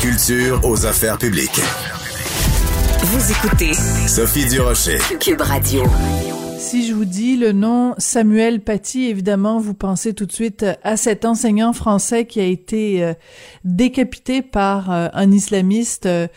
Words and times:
Culture 0.00 0.60
aux 0.64 0.86
affaires 0.86 1.18
publiques. 1.18 1.60
Vous 3.02 3.32
écoutez 3.32 3.74
Sophie 4.06 4.46
Durocher. 4.46 4.98
Cube 5.18 5.40
Radio. 5.40 5.82
Si 6.56 6.86
je 6.86 6.94
vous 6.94 7.04
dis 7.04 7.36
le 7.36 7.50
nom 7.50 7.94
Samuel 7.98 8.60
Paty, 8.60 9.06
évidemment, 9.06 9.58
vous 9.58 9.74
pensez 9.74 10.14
tout 10.14 10.26
de 10.26 10.32
suite 10.32 10.64
à 10.84 10.96
cet 10.96 11.24
enseignant 11.24 11.72
français 11.72 12.26
qui 12.26 12.38
a 12.38 12.44
été 12.44 13.02
euh, 13.02 13.14
décapité 13.64 14.40
par 14.42 14.92
euh, 14.92 15.08
un 15.14 15.32
islamiste 15.32 16.06
euh, 16.06 16.28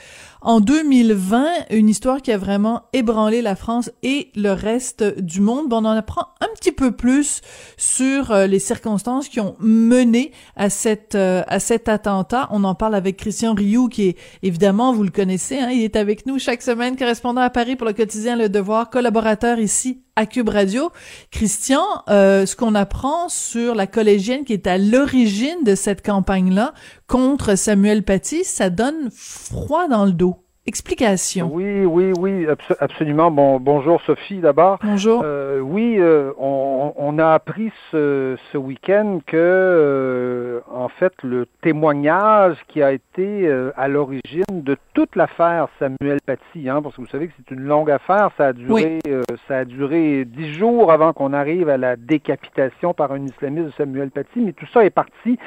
en 0.41 0.59
2020, 0.59 1.45
une 1.69 1.89
histoire 1.89 2.21
qui 2.21 2.31
a 2.31 2.37
vraiment 2.37 2.83
ébranlé 2.93 3.41
la 3.41 3.55
France 3.55 3.91
et 4.03 4.31
le 4.35 4.51
reste 4.51 5.19
du 5.19 5.41
monde. 5.41 5.69
Bon, 5.69 5.77
on 5.77 5.85
en 5.85 5.91
apprend 5.91 6.29
un 6.41 6.47
petit 6.55 6.71
peu 6.71 6.91
plus 6.91 7.41
sur 7.77 8.35
les 8.35 8.59
circonstances 8.59 9.29
qui 9.29 9.39
ont 9.39 9.55
mené 9.59 10.31
à 10.55 10.69
cette 10.69 11.15
à 11.15 11.59
cet 11.59 11.89
attentat. 11.89 12.47
On 12.51 12.63
en 12.63 12.75
parle 12.75 12.95
avec 12.95 13.17
Christian 13.17 13.53
Rioux, 13.53 13.87
qui 13.87 14.09
est 14.09 14.17
évidemment, 14.43 14.93
vous 14.93 15.03
le 15.03 15.11
connaissez, 15.11 15.59
hein, 15.59 15.69
il 15.71 15.83
est 15.83 15.95
avec 15.95 16.25
nous 16.25 16.39
chaque 16.39 16.61
semaine, 16.61 16.97
correspondant 16.97 17.41
à 17.41 17.49
Paris 17.49 17.75
pour 17.75 17.87
le 17.87 17.93
quotidien 17.93 18.35
Le 18.35 18.49
Devoir, 18.49 18.89
collaborateur 18.89 19.59
ici 19.59 20.01
à 20.15 20.25
Cube 20.25 20.49
Radio. 20.49 20.91
Christian, 21.31 21.83
euh, 22.09 22.45
ce 22.45 22.55
qu'on 22.55 22.75
apprend 22.75 23.29
sur 23.29 23.75
la 23.75 23.87
collégienne 23.87 24.43
qui 24.43 24.53
est 24.53 24.67
à 24.67 24.77
l'origine 24.77 25.63
de 25.63 25.75
cette 25.75 26.05
campagne-là 26.05 26.73
contre 27.11 27.55
Samuel 27.57 28.03
Paty, 28.03 28.45
ça 28.45 28.69
donne 28.69 29.09
froid 29.11 29.89
dans 29.89 30.05
le 30.05 30.13
dos. 30.13 30.37
Explication. 30.65 31.49
Oui, 31.51 31.83
oui, 31.85 32.13
oui, 32.19 32.45
abso- 32.45 32.77
absolument. 32.79 33.31
Bon, 33.31 33.59
bonjour 33.59 33.99
Sophie 34.03 34.37
d'abord. 34.39 34.77
Bonjour. 34.83 35.23
Euh, 35.25 35.59
oui, 35.59 35.95
euh, 35.97 36.31
on, 36.39 36.93
on 36.95 37.17
a 37.19 37.33
appris 37.33 37.71
ce, 37.91 38.37
ce 38.53 38.57
week-end 38.59 39.19
que, 39.25 39.35
euh, 39.35 40.59
en 40.71 40.87
fait, 40.87 41.11
le 41.23 41.47
témoignage 41.63 42.57
qui 42.67 42.81
a 42.83 42.93
été 42.93 43.51
à 43.75 43.87
l'origine 43.87 44.45
de 44.51 44.77
toute 44.93 45.15
l'affaire 45.15 45.67
Samuel 45.79 46.19
Paty, 46.25 46.69
hein, 46.69 46.81
parce 46.81 46.95
que 46.95 47.01
vous 47.01 47.07
savez 47.07 47.27
que 47.27 47.33
c'est 47.37 47.53
une 47.53 47.63
longue 47.63 47.89
affaire, 47.91 48.29
ça 48.37 48.47
a 48.47 48.53
duré, 48.53 48.99
ça 49.47 49.57
a 49.57 49.65
duré 49.65 50.25
dix 50.25 50.53
jours 50.53 50.91
avant 50.91 51.11
qu'on 51.11 51.33
arrive 51.33 51.67
à 51.69 51.77
la 51.77 51.95
décapitation 51.95 52.93
par 52.93 53.11
un 53.11 53.25
islamiste 53.25 53.65
de 53.65 53.73
Samuel 53.77 54.11
Paty, 54.11 54.39
mais 54.39 54.53
tout 54.53 54.67
ça 54.71 54.85
est 54.85 54.91
parti 54.91 55.39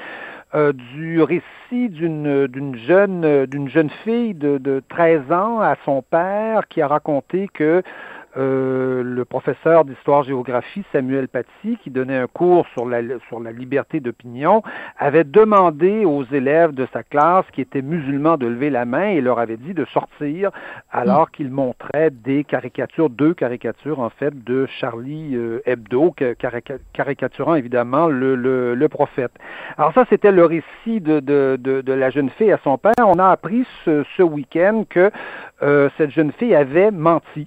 euh, 0.54 0.72
du 0.72 1.20
récit 1.22 1.88
d'une 1.88 2.46
d'une 2.46 2.76
jeune 2.76 3.24
euh, 3.24 3.46
d'une 3.46 3.68
jeune 3.68 3.90
fille 4.04 4.34
de, 4.34 4.58
de 4.58 4.82
13 4.88 5.32
ans 5.32 5.60
à 5.60 5.74
son 5.84 6.02
père 6.02 6.68
qui 6.68 6.80
a 6.80 6.86
raconté 6.86 7.48
que 7.52 7.82
euh, 8.36 9.02
le 9.02 9.24
professeur 9.24 9.84
d'histoire-géographie 9.84 10.84
Samuel 10.92 11.28
Paty, 11.28 11.78
qui 11.82 11.90
donnait 11.90 12.16
un 12.16 12.26
cours 12.26 12.66
sur 12.74 12.86
la, 12.86 13.00
sur 13.28 13.40
la 13.40 13.52
liberté 13.52 14.00
d'opinion, 14.00 14.62
avait 14.98 15.24
demandé 15.24 16.04
aux 16.04 16.24
élèves 16.24 16.72
de 16.72 16.86
sa 16.92 17.02
classe 17.02 17.44
qui 17.52 17.60
étaient 17.60 17.82
musulmans 17.82 18.36
de 18.36 18.46
lever 18.46 18.70
la 18.70 18.84
main 18.84 19.08
et 19.08 19.20
leur 19.20 19.38
avait 19.38 19.56
dit 19.56 19.74
de 19.74 19.84
sortir 19.86 20.50
alors 20.90 21.30
qu'il 21.30 21.50
montrait 21.50 22.10
des 22.10 22.44
caricatures, 22.44 23.10
deux 23.10 23.34
caricatures 23.34 24.00
en 24.00 24.10
fait 24.10 24.44
de 24.44 24.66
Charlie 24.66 25.36
euh, 25.36 25.60
Hebdo, 25.66 26.14
caricaturant 26.92 27.54
évidemment 27.54 28.08
le, 28.08 28.34
le, 28.34 28.74
le 28.74 28.88
prophète. 28.88 29.32
Alors 29.78 29.92
ça, 29.92 30.04
c'était 30.10 30.32
le 30.32 30.44
récit 30.44 31.00
de, 31.00 31.20
de, 31.20 31.56
de, 31.60 31.80
de 31.80 31.92
la 31.92 32.10
jeune 32.10 32.30
fille 32.30 32.52
à 32.52 32.58
son 32.64 32.78
père. 32.78 32.92
On 32.98 33.18
a 33.18 33.28
appris 33.28 33.66
ce, 33.84 34.04
ce 34.16 34.22
week-end 34.22 34.84
que 34.88 35.10
euh, 35.62 35.88
cette 35.96 36.10
jeune 36.10 36.32
fille 36.32 36.54
avait 36.54 36.90
menti. 36.90 37.46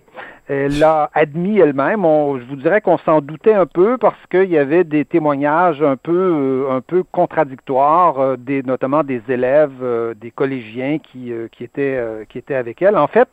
Elle 0.50 0.80
l'a 0.80 1.10
admis 1.14 1.60
elle-même. 1.60 2.04
Je 2.04 2.46
vous 2.48 2.56
dirais 2.56 2.80
qu'on 2.80 2.98
s'en 3.00 3.20
doutait 3.20 3.54
un 3.54 3.66
peu 3.66 3.98
parce 3.98 4.26
qu'il 4.32 4.50
y 4.50 4.58
avait 4.58 4.86
des 4.86 5.04
témoignages 5.04 5.82
un 5.82 5.98
peu, 5.98 6.14
euh, 6.14 6.72
un 6.72 6.80
peu 6.80 7.04
contradictoires, 7.04 8.20
euh, 8.20 8.36
des, 8.38 8.64
notamment 8.64 9.04
des 9.04 9.22
élèves, 9.28 9.84
euh, 9.84 10.14
des 10.14 10.32
collégiens 10.32 11.00
qui, 11.00 11.34
qui, 11.52 11.64
étaient, 11.66 12.02
qui 12.30 12.38
étaient 12.38 12.56
avec 12.56 12.82
elle. 12.82 12.98
En 12.98 13.08
fait, 13.08 13.28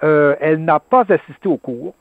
elle 0.00 0.64
n'a 0.64 0.80
pas 0.80 1.04
assisté 1.08 1.48
au 1.48 1.58
cours. 1.58 1.94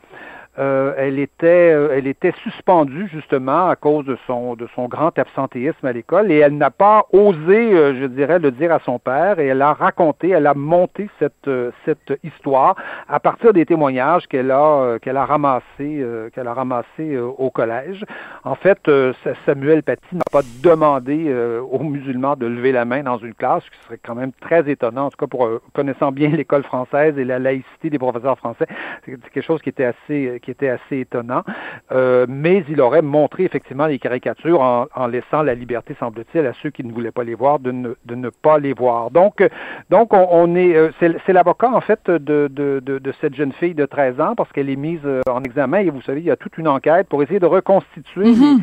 Euh, 0.60 0.94
elle 0.98 1.18
était, 1.18 1.74
euh, 1.74 1.90
elle 1.98 2.06
était 2.06 2.34
suspendue 2.44 3.08
justement 3.12 3.70
à 3.70 3.76
cause 3.76 4.06
de 4.06 4.16
son, 4.28 4.56
de 4.56 4.68
son 4.76 4.88
grand 4.88 5.18
absentéisme 5.18 5.84
à 5.88 5.92
l'école 5.92 6.32
et 6.32 6.38
elle 6.38 6.56
n'a 6.58 6.70
pas 6.70 7.08
osé, 7.12 7.74
euh, 7.74 8.00
je 8.00 8.06
dirais, 8.06 8.38
le 8.38 8.52
dire 8.52 8.72
à 8.72 8.78
son 8.80 9.00
père 9.00 9.40
et 9.40 9.48
elle 9.48 9.64
a 9.64 9.74
raconté, 9.74 10.30
elle 10.30 10.46
a 10.46 10.54
monté 10.54 11.10
cette, 11.18 11.48
euh, 11.48 11.72
cette 11.86 12.14
histoire 12.24 12.76
à 13.10 13.20
partir 13.20 13.52
des 13.52 13.66
témoignages 13.66 14.28
qu'elle 14.28 14.52
a, 14.52 15.00
qu'elle 15.02 15.18
a 15.18 15.26
ramassés, 15.26 16.06
qu'elle 16.36 16.48
a 16.48 16.54
ramassés 16.54 17.18
au 17.18 17.50
collège. 17.50 18.04
En 18.44 18.54
fait, 18.54 18.80
Sa- 19.24 19.34
Samuel 19.48 19.82
Paty 19.82 20.16
n'a 20.16 20.22
pas 20.32 20.42
demandé 20.62 21.34
aux 21.72 21.84
musulmans 21.84 22.36
de 22.36 22.46
lever 22.46 22.72
la 22.72 22.86
main 22.86 23.02
dans 23.02 23.18
une 23.18 23.34
classe, 23.34 23.64
ce 23.64 23.72
qui 23.72 23.84
serait 23.86 24.00
quand 24.06 24.16
même 24.16 24.32
très 24.40 24.70
étonnant, 24.70 25.06
en 25.06 25.10
tout 25.10 25.18
cas 25.18 25.28
pour 25.28 25.50
connaissant 25.74 26.12
bien 26.12 26.30
l'école 26.30 26.64
française 26.64 27.18
et 27.18 27.24
la 27.26 27.40
laïcité 27.40 27.90
des 27.90 27.98
professeurs 28.00 28.38
français, 28.38 28.68
c'est 29.06 29.20
quelque 29.32 29.42
chose 29.42 29.62
qui 29.62 29.70
était 29.70 29.86
assez, 29.86 30.40
qui 30.44 30.52
était 30.52 30.70
assez 30.70 31.00
étonnant. 31.00 31.44
Euh, 31.92 32.26
mais 32.30 32.64
il 32.70 32.82
aurait 32.82 33.02
montré 33.02 33.44
effectivement 33.44 33.88
les 33.88 34.00
caricatures 34.00 34.62
en, 34.62 34.86
en 34.96 35.08
laissant 35.08 35.42
la 35.42 35.56
liberté, 35.56 35.96
semble-t-il, 36.00 36.46
à 36.46 36.54
ceux 36.62 36.70
qui 36.70 36.84
ne 36.84 36.92
voulaient 36.92 37.12
pas 37.12 37.24
les 37.24 37.36
voir 37.36 37.60
de 37.60 37.72
ne, 37.72 37.96
de 38.06 38.16
ne 38.16 38.30
pas 38.30 38.60
les 38.60 38.74
voir. 38.74 39.10
Donc, 39.12 39.44
donc 39.90 40.14
on, 40.14 40.28
on 40.30 40.56
est, 40.56 40.76
euh, 40.76 40.92
c'est 41.00 41.34
l'avocat 41.34 41.72
en 41.72 41.82
fait 41.82 42.10
de, 42.10 42.18
de, 42.48 42.82
de, 42.84 43.00
de 43.00 43.14
cette 43.22 43.36
jeune 43.36 43.54
fille 43.54 43.74
de 43.74 43.86
13 43.86 44.20
ans 44.20 44.36
parce 44.36 44.52
qu'elle 44.52 44.70
est 44.70 44.76
mise 44.76 45.02
euh, 45.06 45.22
en 45.30 45.44
examen 45.44 45.80
et 45.80 45.90
vous 45.90 46.02
savez, 46.02 46.20
il 46.20 46.26
y 46.26 46.32
a 46.32 46.36
toute 46.36 46.58
une 46.58 46.68
enquête 46.68 47.08
pour 47.08 47.24
essayer 47.24 47.40
de 47.40 47.46
reconstituer 47.46 48.34
c'est 48.34 48.40
les, 48.40 48.58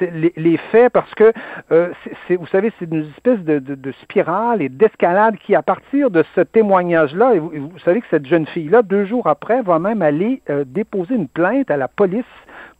les 0.00 0.56
faits 0.70 0.92
parce 0.92 1.12
que 1.14 1.32
euh, 1.72 1.88
c'est- 2.26 2.36
vous 2.36 2.46
savez 2.48 2.72
c'est 2.78 2.90
une 2.90 3.08
espèce 3.16 3.40
de, 3.40 3.58
de, 3.58 3.74
de 3.74 3.92
spirale 4.02 4.62
et 4.62 4.68
d'escalade 4.68 5.36
qui 5.38 5.54
à 5.54 5.62
partir 5.62 6.10
de 6.10 6.24
ce 6.34 6.40
témoignage-là 6.42 7.34
et 7.34 7.38
vous, 7.38 7.50
vous 7.50 7.78
savez 7.84 8.00
que 8.00 8.06
cette 8.10 8.26
jeune 8.26 8.46
fille-là 8.46 8.82
deux 8.82 9.04
jours 9.04 9.26
après 9.26 9.62
va 9.62 9.78
même 9.78 10.02
aller 10.02 10.42
euh, 10.50 10.64
déposer 10.66 11.14
une 11.14 11.28
plainte 11.28 11.70
à 11.70 11.76
la 11.76 11.88
police 11.88 12.24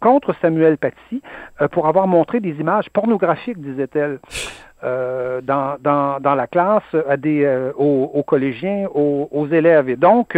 contre 0.00 0.34
Samuel 0.43 0.76
Paty 0.76 1.22
euh, 1.60 1.69
pour 1.69 1.87
avoir 1.88 2.06
montré 2.06 2.41
des 2.41 2.53
images 2.60 2.91
pornographiques 2.91 3.60
disait-elle 3.60 4.19
euh, 4.84 5.41
dans, 5.41 5.76
dans, 5.81 6.21
dans 6.21 6.34
la 6.34 6.47
classe 6.47 6.82
à 7.09 7.16
des, 7.16 7.44
euh, 7.44 7.72
aux, 7.78 8.10
aux 8.12 8.22
collégiens, 8.22 8.87
aux, 8.94 9.26
aux 9.32 9.47
élèves. 9.49 9.88
Et 9.88 9.97
donc, 9.97 10.37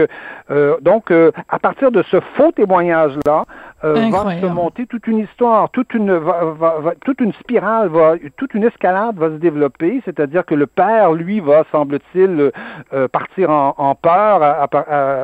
euh, 0.51 0.77
donc 0.81 1.11
euh, 1.11 1.33
à 1.49 1.59
partir 1.59 1.91
de 1.91 2.03
ce 2.05 2.21
faux 2.37 2.53
témoignage-là, 2.53 3.45
euh, 3.85 3.95
va 4.11 4.25
se 4.41 4.47
monter 4.55 4.87
toute 4.87 5.07
une 5.07 5.19
histoire, 5.19 5.71
toute 5.71 5.95
une, 5.95 6.13
va, 6.13 6.45
va- 6.59 6.79
va- 6.81 6.95
toute 7.05 7.21
une 7.21 7.33
spirale, 7.35 7.89
va, 7.89 8.15
toute 8.37 8.55
une 8.55 8.65
escalade 8.65 9.17
va 9.17 9.29
se 9.29 9.35
développer, 9.37 10.03
c'est-à-dire 10.05 10.45
que 10.45 10.55
le 10.55 10.67
père, 10.67 11.13
lui, 11.13 11.41
va, 11.41 11.65
semble-t-il, 11.71 12.51
euh, 12.93 13.09
partir 13.09 13.51
en, 13.51 13.75
en 13.79 13.95
peur 13.95 14.43
à- 14.43 14.65
à- 14.65 14.69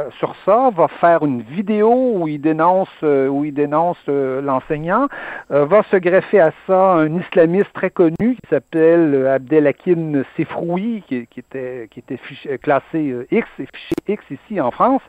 à- 0.05 0.11
sur 0.19 0.35
ça, 0.45 0.71
va 0.75 0.89
faire 0.89 1.25
une 1.25 1.43
vidéo 1.43 2.13
où 2.15 2.29
il 2.29 2.41
dénonce, 2.41 2.89
euh, 3.03 3.27
où 3.29 3.45
il 3.45 3.53
dénonce 3.55 3.99
euh, 4.09 4.41
l'enseignant, 4.41 5.09
euh, 5.51 5.65
va 5.65 5.83
se 5.85 5.97
greffer 5.97 6.41
à 6.41 6.53
ça 6.67 6.93
un 6.95 7.17
islamiste 7.19 7.73
très 7.73 7.91
connu 7.91 8.15
qui 8.21 8.49
s'appelle 8.51 9.15
euh, 9.15 9.35
Abdelhakim 9.35 10.23
Sefroui, 10.37 11.03
qui, 11.09 11.27
qui 11.27 11.41
était, 11.41 11.89
qui 11.91 11.99
était 12.01 12.17
fiché- 12.17 12.51
euh, 12.53 12.57
classé 12.59 13.11
euh, 13.11 13.27
X, 13.31 13.49
et 13.59 13.67
fiché 13.75 13.95
X 14.07 14.23
ici 14.31 14.61
en 14.61 14.71
France, 14.71 15.03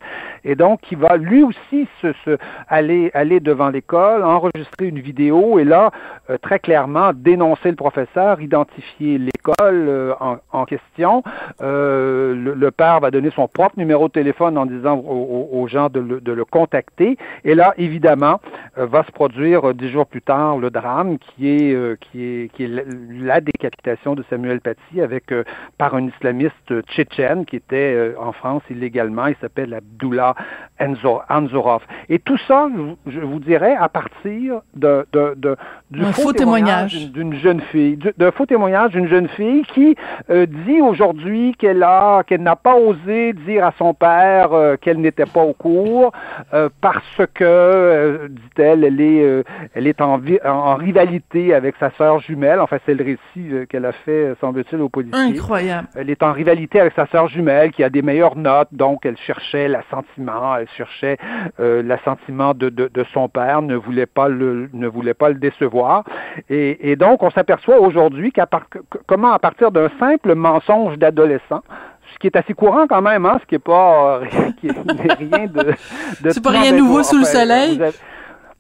et 0.43 0.55
donc 0.55 0.81
qui 0.81 0.95
va 0.95 1.17
lui 1.17 1.43
aussi 1.43 1.87
se, 2.01 2.11
se- 2.25 2.37
aller, 2.67 3.11
aller 3.13 3.34
devant 3.39 3.69
l'école, 3.69 4.23
enregistrer 4.23 4.87
une 4.87 4.99
vidéo, 4.99 5.59
et 5.59 5.63
là, 5.63 5.91
euh, 6.29 6.37
très 6.41 6.59
clairement, 6.59 7.11
dénoncer 7.13 7.69
le 7.69 7.75
professeur, 7.75 8.41
identifier 8.41 9.17
l'école 9.17 9.85
euh, 9.87 10.13
en, 10.51 10.65
question. 10.65 11.21
Euh, 11.61 12.33
le, 12.35 12.71
père 12.71 12.99
va 12.99 13.11
donner 13.11 13.29
son 13.35 13.47
propre 13.47 13.77
numéro 13.77 14.07
de 14.07 14.13
téléphone 14.13 14.57
en 14.57 14.65
disant 14.65 14.97
aux, 14.97 15.67
gens 15.67 15.89
de 15.89 15.99
le, 15.99 16.45
contacter. 16.45 17.17
Et 17.43 17.53
là, 17.53 17.73
évidemment, 17.77 18.39
va 18.75 19.03
se 19.03 19.11
produire 19.11 19.73
dix 19.73 19.89
jours 19.89 20.07
plus 20.07 20.21
tard 20.21 20.57
le 20.57 20.69
drame 20.69 21.17
qui 21.19 21.47
est, 21.49 21.99
qui 21.99 22.23
est, 22.23 22.51
qui 22.53 22.63
est 22.63 22.85
la, 23.21 23.41
décapitation 23.41 24.15
de 24.15 24.23
Samuel 24.29 24.61
Paty 24.61 25.01
avec 25.01 25.33
par 25.77 25.95
un 25.95 26.07
islamiste 26.07 26.81
tchétchène 26.89 27.45
qui 27.45 27.57
était 27.57 28.13
en 28.19 28.31
France 28.31 28.63
illégalement. 28.69 29.27
Il 29.27 29.35
s'appelle 29.41 29.73
Abdullah 29.73 30.35
Anzorov. 30.79 31.83
Et 32.09 32.19
tout 32.19 32.37
ça, 32.47 32.67
je 33.05 33.19
vous 33.25 33.39
dirais, 33.39 33.75
à 33.79 33.89
partir 33.89 34.61
de, 34.75 35.05
de, 35.13 35.33
de 35.37 35.55
du 35.91 36.03
Un 36.03 36.11
faux, 36.13 36.33
témoignage. 36.33 37.11
d'une 37.11 37.33
jeune 37.35 37.61
fille, 37.61 37.97
du- 37.97 38.11
d'un 38.17 38.31
faux 38.31 38.45
témoignage 38.45 38.91
d'une 38.91 39.07
jeune 39.07 39.27
fille 39.29 39.63
qui 39.73 39.95
euh, 40.29 40.45
dit 40.45 40.81
aujourd'hui 40.81 41.53
qu'elle 41.57 41.83
a, 41.83 42.23
qu'elle 42.23 42.41
n'a 42.41 42.55
pas 42.55 42.75
osé 42.75 43.33
dire 43.33 43.65
à 43.65 43.73
son 43.77 43.93
père 43.93 44.53
euh, 44.53 44.77
qu'elle 44.77 44.99
n'était 44.99 45.25
pas 45.25 45.41
au 45.43 45.53
cours 45.53 46.11
euh, 46.53 46.69
parce 46.81 47.21
que, 47.33 48.27
dit-elle, 48.29 48.83
elle 48.83 49.01
est, 49.01 49.43
elle 49.73 49.87
est 49.87 50.01
en, 50.01 50.75
rivalité 50.75 51.53
avec 51.53 51.75
sa 51.79 51.91
sœur 51.91 52.19
jumelle. 52.19 52.59
Enfin, 52.59 52.77
c'est 52.85 52.93
le 52.93 53.03
récit 53.03 53.67
qu'elle 53.69 53.85
a 53.85 53.91
fait, 53.91 54.33
semble-t-il, 54.41 54.81
au 54.81 54.89
policier. 54.89 55.19
Incroyable. 55.19 55.87
Elle 55.95 56.09
est 56.09 56.23
en 56.23 56.31
rivalité 56.33 56.79
avec 56.79 56.93
sa 56.95 57.05
sœur 57.07 57.27
jumelle 57.27 57.71
qui 57.71 57.83
a 57.83 57.89
des 57.89 58.01
meilleures 58.01 58.35
notes, 58.37 58.69
donc 58.71 59.05
elle 59.05 59.17
cherchait 59.17 59.67
l'assentiment, 59.67 60.55
elle 60.57 60.67
cherchait 60.75 61.17
l'assentiment 61.59 62.53
de, 62.53 62.69
de, 62.69 62.89
de 62.93 63.03
son 63.15 63.27
père, 63.29 63.63
ne 63.63 63.75
voulait 63.75 64.05
pas 64.05 64.27
le, 64.27 64.69
ne 64.73 64.87
voulait 64.87 65.15
pas 65.15 65.29
le 65.29 65.35
décevoir. 65.35 66.03
Et, 66.51 66.91
et 66.91 66.95
donc, 66.95 67.23
on 67.23 67.31
s'aperçoit 67.31 67.79
aujourd'hui 67.79 68.31
qu'à 68.31 68.47
comment, 69.07 69.31
à 69.31 69.39
partir 69.39 69.71
d'un 69.71 69.89
simple 69.99 70.35
mensonge 70.35 70.99
d'adolescent, 70.99 71.63
ce 72.13 72.19
qui 72.19 72.27
est 72.27 72.35
assez 72.37 72.53
courant 72.53 72.85
quand 72.87 73.01
même, 73.01 73.25
hein, 73.25 73.37
ce 73.41 73.45
qui 73.47 73.55
est 73.55 73.59
pas 73.59 74.19
euh, 74.21 74.25
qui 74.61 74.67
est 74.67 75.13
rien 75.17 75.47
de, 75.47 75.73
de 76.21 76.29
C'est 76.29 76.43
pas 76.43 76.51
rien 76.51 76.71
nouveau 76.73 77.01
sous 77.01 77.15
le 77.17 77.23
Enfin, 77.23 77.39
soleil? 77.39 77.77
vous 77.77 77.81
avez- 77.83 77.93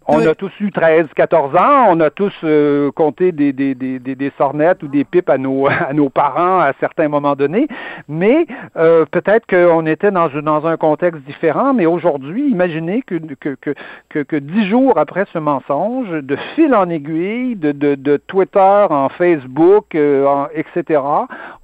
on 0.07 0.17
Oui. 0.19 0.27
a 0.27 0.35
tous 0.35 0.51
eu 0.59 0.71
13, 0.71 1.07
14 1.15 1.55
ans, 1.55 1.85
on 1.89 1.99
a 1.99 2.09
tous 2.09 2.33
euh, 2.43 2.91
compté 2.91 3.31
des, 3.31 3.53
des, 3.53 3.73
des, 3.75 3.99
des, 3.99 4.15
des 4.15 4.31
sornettes 4.37 4.83
ou 4.83 4.87
des 4.87 5.03
pipes 5.03 5.29
à 5.29 5.37
nos, 5.37 5.67
à 5.89 5.93
nos 5.93 6.09
parents 6.09 6.59
à 6.59 6.73
certains 6.79 7.07
moments 7.07 7.35
donnés, 7.35 7.67
mais 8.07 8.45
euh, 8.77 9.05
peut-être 9.09 9.47
qu'on 9.47 9.85
était 9.85 10.11
dans, 10.11 10.29
un- 10.35 10.41
dans 10.41 10.65
un 10.67 10.77
contexte 10.77 11.21
différent, 11.23 11.73
mais 11.73 11.85
aujourd'hui, 11.85 12.49
imaginez 12.49 13.01
que, 13.01 13.15
que, 13.39 13.55
que, 13.59 13.73
que, 14.09 14.19
que 14.19 14.35
10 14.35 14.67
jours 14.69 14.97
après 14.97 15.25
ce 15.33 15.39
mensonge, 15.39 16.09
de 16.09 16.35
fil 16.55 16.73
en 16.75 16.89
aiguille, 16.89 17.55
de, 17.55 17.71
de, 17.71 17.95
de 17.95 18.17
Twitter 18.17 18.59
en 18.89 19.09
Facebook, 19.09 19.95
euh, 19.95 20.25
en- 20.27 20.47
etc., 20.53 21.01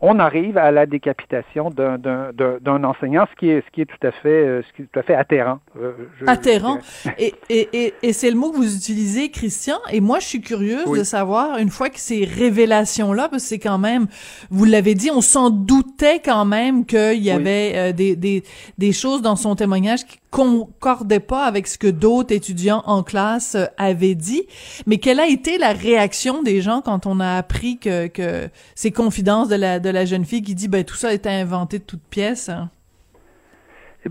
on 0.01 0.17
arrive 0.19 0.57
à 0.57 0.71
la 0.71 0.85
décapitation 0.85 1.69
d'un- 1.69 1.97
d'un 1.97 2.31
d'un- 2.33 2.57
d'un 2.59 2.83
enseignant, 2.83 3.25
ce 3.31 3.35
qui 3.37 3.49
est, 3.51 3.61
ce 3.65 3.71
qui 3.71 3.81
est 3.81 3.85
tout 3.85 4.07
à 4.07 4.11
fait, 4.11 4.29
euh, 4.29 4.61
ce 4.63 4.73
qui 4.73 4.81
est 4.81 4.85
tout 4.91 4.99
à 4.99 5.03
fait 5.03 5.13
atterrant. 5.15 5.59
euh, 5.79 5.91
je- 6.19 6.25
Atterrant. 6.27 6.77
Et, 7.19 7.33
et, 7.49 7.69
et, 7.73 7.93
et 8.01 8.13
c'est 8.13 8.30
le 8.31 8.37
mot 8.37 8.51
que 8.51 8.57
vous 8.57 8.75
utilisez, 8.75 9.29
Christian. 9.29 9.77
Et 9.91 10.01
moi, 10.01 10.19
je 10.19 10.25
suis 10.25 10.41
curieuse 10.41 10.83
Oui. 10.87 10.99
de 10.99 11.03
savoir, 11.03 11.57
une 11.59 11.69
fois 11.69 11.89
que 11.89 11.99
ces 11.99 12.25
révélations-là, 12.25 13.29
parce 13.29 13.43
que 13.43 13.49
c'est 13.49 13.59
quand 13.59 13.77
même, 13.77 14.07
vous 14.49 14.65
l'avez 14.65 14.95
dit, 14.95 15.09
on 15.11 15.21
s'en 15.21 15.49
doutait 15.49 16.19
quand 16.19 16.45
même 16.45 16.85
qu'il 16.85 17.13
y 17.23 17.29
Oui. 17.29 17.29
avait 17.31 17.71
euh, 17.75 17.91
des, 17.93 18.15
des, 18.15 18.43
des 18.77 18.91
choses 18.91 19.21
dans 19.21 19.35
son 19.35 19.55
témoignage 19.55 20.05
qui 20.05 20.17
concordaient 20.31 21.19
pas 21.19 21.43
avec 21.43 21.67
ce 21.67 21.77
que 21.77 21.87
d'autres 21.87 22.33
étudiants 22.33 22.83
en 22.85 23.03
classe 23.03 23.55
euh, 23.55 23.65
avaient 23.77 24.15
dit. 24.15 24.43
Mais 24.87 24.97
quelle 24.97 25.19
a 25.19 25.27
été 25.27 25.57
la 25.57 25.73
réaction 25.73 26.41
des 26.41 26.61
gens 26.61 26.81
quand 26.81 27.05
on 27.05 27.19
a 27.19 27.35
appris 27.37 27.77
que, 27.77 28.07
que 28.07 28.47
ces 28.75 28.91
confidences 28.91 29.49
de 29.49 29.55
la, 29.55 29.79
de 29.79 29.89
la 29.89 30.05
jeune 30.05 30.25
fille 30.25 30.41
qui 30.41 30.55
dit, 30.55 30.67
ben, 30.67 30.83
tout 30.83 30.95
ça 30.95 31.13
était 31.13 31.29
inventé 31.29 31.79
de 31.79 31.83
toutes 31.83 32.03
pièces? 32.09 32.49
hein? 32.49 32.69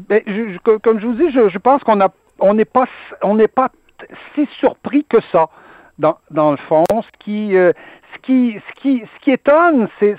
Ben, 0.08 0.22
je- 0.26 0.52
je- 0.52 0.58
co- 0.58 0.78
comme 0.78 1.00
je 1.00 1.06
vous 1.06 1.14
dis, 1.14 1.30
je, 1.34 1.48
je 1.48 1.58
pense 1.58 1.82
qu'on 1.82 2.00
a, 2.00 2.12
on 2.38 2.54
n'est 2.54 2.64
pas, 2.64 2.84
on 3.22 3.34
n'est 3.34 3.48
pas 3.48 3.72
si 4.34 4.46
surpris 4.58 5.04
que 5.04 5.18
ça. 5.32 5.48
Dans, 5.98 6.16
dans 6.30 6.50
le 6.52 6.56
fond, 6.56 6.84
ce 6.90 7.18
qui, 7.18 7.54
euh, 7.56 7.72
ce 8.14 8.18
qui, 8.22 8.58
ce 8.68 8.80
qui, 8.80 9.02
ce 9.04 9.20
qui 9.22 9.32
étonne, 9.32 9.86
c'est, 9.98 10.16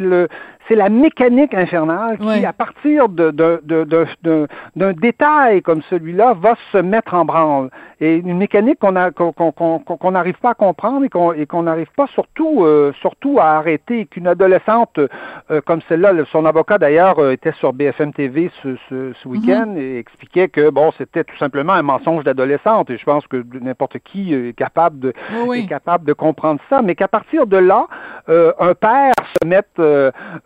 le- 0.00 0.28
c'est 0.68 0.74
la 0.74 0.88
mécanique 0.88 1.52
infernale 1.54 2.18
qui, 2.18 2.24
Ouais. 2.26 2.44
à 2.44 2.52
partir 2.52 3.08
de, 3.08 3.30
de, 3.30 3.60
de, 3.64 3.84
de- 3.84 4.06
de- 4.22 4.48
d'un 4.76 4.92
détail 4.92 5.60
comme 5.62 5.82
celui-là, 5.90 6.34
va 6.40 6.54
se 6.72 6.78
mettre 6.78 7.14
en 7.14 7.24
branle. 7.24 7.70
Et 8.00 8.16
une 8.16 8.36
mécanique 8.36 8.78
qu'on 8.80 8.92
n'arrive 8.92 10.38
pas 10.40 10.50
à 10.50 10.54
comprendre 10.54 11.04
et 11.36 11.46
qu'on, 11.46 11.62
n'arrive 11.62 11.90
pas 11.96 12.06
surtout, 12.08 12.64
euh, 12.64 12.92
surtout 13.00 13.38
à 13.40 13.52
arrêter. 13.56 14.06
Qu'une 14.06 14.26
adolescente 14.26 14.98
euh, 14.98 15.60
comme 15.66 15.80
celle-là, 15.88 16.12
le- 16.12 16.24
son 16.26 16.44
avocat 16.44 16.78
d'ailleurs 16.78 17.18
euh, 17.18 17.30
était 17.32 17.52
sur 17.52 17.72
BFM 17.72 18.12
TV 18.12 18.50
ce, 18.62 18.76
ce, 18.88 19.12
ce 19.12 19.28
week-end 19.28 19.74
et 19.76 19.98
expliquait 19.98 20.48
que 20.48 20.70
bon, 20.70 20.92
c'était 20.98 21.24
tout 21.24 21.36
simplement 21.36 21.72
un 21.74 21.82
mensonge 21.82 22.24
d'adolescente. 22.24 22.90
Et 22.90 22.98
je 22.98 23.04
pense 23.04 23.26
que 23.26 23.42
n'importe 23.60 23.98
qui 23.98 24.34
est 24.34 24.54
capable 24.56 24.98
de, 24.98 25.12
oui. 25.46 25.60
est 25.60 25.66
capable 25.66 26.04
de 26.04 26.12
comprendre 26.12 26.60
ça, 26.68 26.82
mais 26.82 26.94
qu'à 26.94 27.08
partir 27.08 27.46
de 27.46 27.56
là, 27.56 27.86
euh, 28.28 28.52
un 28.58 28.74
père 28.74 29.12
se 29.42 29.46
mette, 29.46 29.78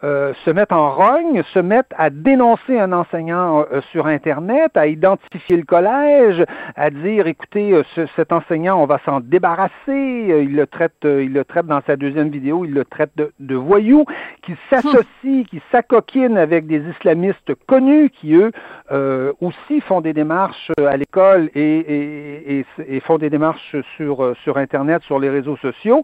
euh, 0.09 0.33
se 0.45 0.51
mette 0.51 0.73
en 0.73 0.91
rogne, 0.91 1.43
se 1.55 1.59
mette 1.59 1.91
à 1.97 2.09
dénoncer 2.11 2.79
un 2.79 2.93
enseignant 2.93 3.51
euh, 3.61 3.81
sur 3.93 4.07
Internet, 4.07 4.71
à 4.77 4.87
identifier 4.87 5.57
le 5.57 5.65
collège, 5.65 6.45
à 6.77 6.89
dire, 6.91 7.27
écoutez, 7.27 7.73
euh, 7.73 7.83
ce- 7.95 8.07
cet 8.17 8.33
enseignant, 8.33 8.77
on 8.83 8.87
va 8.87 8.99
s'en 9.05 9.21
débarrasser. 9.21 9.73
Euh, 9.89 10.43
Il 10.49 10.55
le 10.57 10.67
traite, 10.67 11.01
il 11.05 11.33
le 11.33 11.45
traite 11.45 11.67
dans 11.67 11.83
sa 11.87 11.97
deuxième 11.97 12.31
vidéo, 12.31 12.65
il 12.65 12.73
le 12.73 12.85
traite 12.85 13.11
de, 13.17 13.33
de 13.39 13.55
voyou, 13.55 14.05
qui 14.43 14.55
s'associe, 14.71 15.47
qui 15.51 15.61
s'acoquine 15.71 16.37
avec 16.39 16.67
des 16.67 16.83
islamistes 16.95 17.53
connus, 17.67 18.11
qui 18.11 18.35
eux 18.35 18.51
euh, 18.93 19.33
aussi 19.41 19.81
font 19.89 20.01
des 20.01 20.13
démarches 20.15 20.71
à 20.95 20.97
l'école 20.97 21.51
et, 21.55 21.61
et, 21.97 22.59
et, 22.61 22.67
et 22.97 23.01
font 23.01 23.19
des 23.19 23.31
démarches 23.31 23.77
sur, 23.97 24.35
sur 24.43 24.57
Internet, 24.57 25.03
sur 25.03 25.19
les 25.19 25.29
réseaux 25.29 25.57
sociaux. 25.59 26.03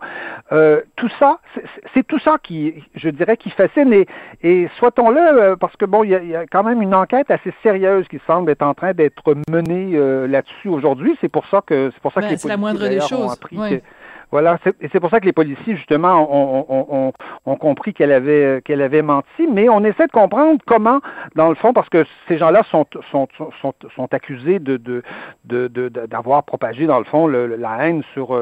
Euh, 0.52 0.80
tout 0.96 1.10
ça, 1.20 1.38
c'est 1.94 2.06
tout 2.06 2.18
ça 2.18 2.36
qui, 2.42 2.74
je 2.94 3.08
dirais, 3.08 3.36
qui 3.36 3.50
fascine. 3.50 3.93
Et, 3.94 4.06
et 4.42 4.68
souhaitons-le, 4.78 5.20
euh, 5.20 5.56
parce 5.56 5.76
que 5.76 5.84
bon, 5.84 6.02
il 6.02 6.10
y, 6.10 6.14
a, 6.14 6.22
il 6.22 6.28
y 6.28 6.36
a 6.36 6.46
quand 6.46 6.64
même 6.64 6.82
une 6.82 6.94
enquête 6.94 7.30
assez 7.30 7.52
sérieuse 7.62 8.06
qui 8.08 8.20
semble 8.26 8.50
être 8.50 8.62
en 8.62 8.74
train 8.74 8.92
d'être 8.92 9.34
menée 9.48 9.92
euh, 9.94 10.26
là-dessus 10.26 10.68
aujourd'hui. 10.68 11.16
C'est 11.20 11.28
pour 11.28 11.46
ça 11.46 11.60
que 11.64 11.90
c'est 11.94 12.00
pour 12.00 12.12
ça 12.12 12.20
Ben, 12.20 12.26
que 12.26 12.32
les 12.32 12.38
c'est 12.38 12.48
la 12.48 12.56
moindre 12.56 12.88
des 12.88 13.00
choses, 13.00 13.38
oui. 13.52 13.80
Voilà, 14.34 14.58
et 14.80 14.88
c'est 14.90 14.98
pour 14.98 15.10
ça 15.10 15.20
que 15.20 15.26
les 15.26 15.32
policiers, 15.32 15.76
justement, 15.76 16.26
ont, 17.46 17.56
compris 17.60 17.94
qu'elle 17.94 18.10
avait, 18.10 18.60
avait 18.68 19.00
menti, 19.00 19.46
mais 19.48 19.68
on 19.68 19.84
essaie 19.84 20.08
de 20.08 20.10
comprendre 20.10 20.58
comment, 20.66 20.98
dans 21.36 21.50
le 21.50 21.54
fond, 21.54 21.72
parce 21.72 21.88
que 21.88 22.04
ces 22.26 22.36
gens-là 22.38 22.64
sont, 22.64 22.84
accusés 24.10 24.58
d'avoir 25.44 26.42
propagé, 26.42 26.86
dans 26.88 26.98
le 26.98 27.04
fond, 27.04 27.28
le- 27.28 27.54
la 27.54 27.86
haine 27.86 28.02
sur, 28.12 28.34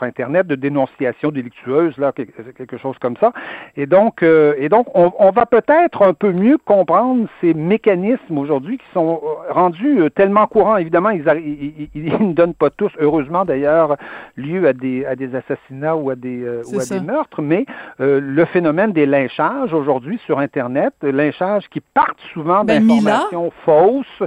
Internet, 0.00 0.46
de 0.46 0.54
dénonciation 0.54 1.28
délictueuse, 1.30 1.98
là, 1.98 2.12
quelque, 2.12 2.78
chose 2.78 2.96
comme 3.02 3.18
ça. 3.18 3.34
Et 3.76 3.84
donc, 3.84 4.22
euh, 4.22 4.54
on, 4.94 5.30
va 5.30 5.44
peut-être 5.44 6.00
un 6.00 6.14
peu 6.14 6.32
mieux 6.32 6.56
comprendre 6.56 7.26
ces 7.42 7.52
mécanismes 7.52 8.38
aujourd'hui 8.38 8.78
qui 8.78 8.86
sont 8.94 9.20
euh, 9.22 9.52
rendus 9.52 10.00
euh, 10.00 10.08
tellement 10.08 10.46
courants. 10.46 10.78
Évidemment, 10.78 11.10
ils- 11.10 11.90
ils 11.94 12.28
ne 12.28 12.32
donnent 12.32 12.54
pas 12.54 12.70
tous, 12.70 12.92
heureusement 12.98 13.44
d'ailleurs, 13.44 13.98
lieu 14.36 14.53
à 14.66 14.72
des, 14.72 15.04
à 15.04 15.16
des 15.16 15.30
assassinats 15.34 15.96
ou 15.96 16.10
à 16.10 16.14
des, 16.16 16.42
euh, 16.42 16.62
C'est 16.64 16.76
ou 16.76 16.78
à 16.78 16.82
ça. 16.82 16.98
des 16.98 17.04
meurtres, 17.04 17.42
mais 17.42 17.66
euh, 18.00 18.20
le 18.20 18.44
phénomène 18.46 18.92
des 18.92 19.06
lynchages 19.06 19.72
aujourd'hui 19.72 20.20
sur 20.26 20.38
Internet, 20.38 20.92
euh, 21.04 21.12
lynchages 21.12 21.68
qui 21.70 21.80
partent 21.80 22.20
souvent 22.32 22.64
Ben, 22.64 22.86
d'informations 22.86 23.52
fausses, 23.64 24.22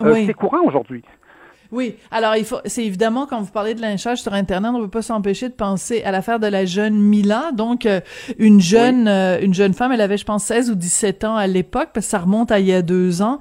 Oui. 0.00 0.24
c'est 0.26 0.34
courant 0.34 0.62
aujourd'hui. 0.64 1.02
Oui, 1.72 1.94
alors 2.10 2.34
il 2.34 2.44
faut, 2.44 2.58
c'est 2.64 2.84
évidemment 2.84 3.26
quand 3.26 3.40
vous 3.40 3.52
parlez 3.52 3.74
de 3.74 3.80
lynchage 3.80 4.18
sur 4.22 4.32
Internet, 4.34 4.72
on 4.74 4.80
peut 4.80 4.88
pas 4.88 5.02
s'empêcher 5.02 5.48
de 5.48 5.54
penser 5.54 6.02
à 6.02 6.10
l'affaire 6.10 6.40
de 6.40 6.48
la 6.48 6.64
jeune 6.64 6.94
Mila, 6.98 7.52
donc 7.52 7.86
euh, 7.86 8.00
une 8.38 8.60
jeune, 8.60 9.06
euh, 9.06 9.38
une 9.40 9.54
jeune 9.54 9.72
femme, 9.72 9.92
elle 9.92 10.00
avait 10.00 10.16
je 10.16 10.24
pense 10.24 10.42
16 10.46 10.72
ou 10.72 10.74
17 10.74 11.22
ans 11.22 11.36
à 11.36 11.46
l'époque, 11.46 11.90
parce 11.94 12.06
que 12.06 12.10
ça 12.10 12.18
remonte 12.18 12.50
à 12.50 12.58
il 12.58 12.66
y 12.66 12.72
a 12.72 12.82
deux 12.82 13.22
ans, 13.22 13.38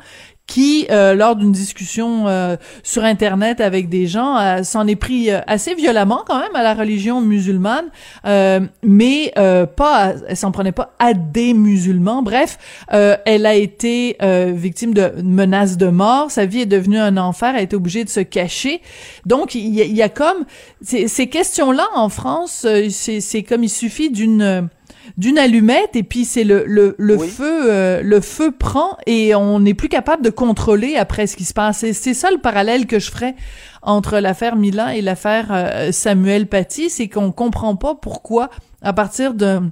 qui 0.50 0.88
euh, 0.90 1.14
lors 1.14 1.36
d'une 1.36 1.52
discussion 1.52 2.28
euh, 2.28 2.58
sur 2.82 3.04
Internet 3.04 3.62
avec 3.62 3.88
des 3.88 4.08
gens, 4.08 4.36
euh, 4.36 4.64
s'en 4.64 4.88
est 4.88 4.96
pris 4.96 5.30
euh, 5.30 5.42
assez 5.46 5.76
violemment 5.76 6.24
quand 6.28 6.40
même 6.40 6.56
à 6.56 6.64
la 6.64 6.74
religion 6.74 7.22
musulmane, 7.22 7.86
euh, 8.26 8.60
mais 8.84 9.32
pas, 9.78 9.94
à- 9.94 10.14
elle 10.28 10.36
s'en 10.36 10.52
prenait 10.52 10.72
pas 10.72 10.94
à 10.98 11.14
des 11.14 11.54
musulmans. 11.54 12.24
Bref, 12.24 12.58
elle 12.90 13.46
a 13.46 13.54
été 13.54 14.18
victime 14.48 14.94
de 14.94 15.14
menaces 15.24 15.78
de 15.78 15.88
mort. 15.88 16.32
Sa 16.32 16.46
vie 16.48 16.62
est 16.62 16.66
devenue 16.66 16.98
un 16.98 17.18
enfer. 17.18 17.50
Elle 17.50 17.58
a 17.58 17.62
été 17.62 17.76
obligée 17.76 18.04
de 18.04 18.10
se 18.10 18.22
cacher. 18.22 18.82
Donc, 19.26 19.54
il 19.54 19.68
y 19.68 20.00
y 20.00 20.02
a 20.02 20.10
comme 20.10 20.46
ces, 20.82 21.28
questions-là 21.28 21.86
en 21.94 22.10
France, 22.10 22.66
c'est 22.90 23.44
comme 23.44 23.64
il 23.64 23.70
suffit 23.70 24.10
d'une 24.10 24.70
d'une 25.18 25.38
allumette 25.38 25.96
et 25.96 26.04
puis 26.04 26.26
c'est 26.26 26.44
le 26.44 26.64
le, 26.68 26.96
le 26.98 27.18
Oui. 27.18 27.28
feu 27.28 27.72
euh, 27.72 28.02
le 28.02 28.22
feu 28.22 28.52
prend 28.52 28.98
et 29.06 29.34
on 29.36 29.60
n'est 29.60 29.74
plus 29.74 29.90
capable 29.90 30.24
de 30.24 30.30
contrôler 30.30 30.96
après 30.96 31.28
ce 31.28 31.36
qui 31.36 31.46
se 31.46 31.54
passe. 31.54 31.84
Et 31.84 31.94
C'est 31.94 32.14
ça 32.14 32.32
le 32.32 32.38
parallèle 32.38 32.86
que 32.88 33.00
je 33.00 33.10
ferais 33.12 33.36
entre 33.82 34.20
l'affaire 34.20 34.56
Milan 34.56 34.90
et 34.90 35.02
l'affaire 35.02 35.48
euh, 35.52 35.92
Samuel 35.92 36.48
Paty, 36.48 36.90
c'est 36.90 37.08
qu'on 37.08 37.32
comprend 37.32 37.76
pas 37.76 37.96
pourquoi 37.96 38.50
à 38.82 38.94
partir 38.94 39.34
d'un 39.34 39.72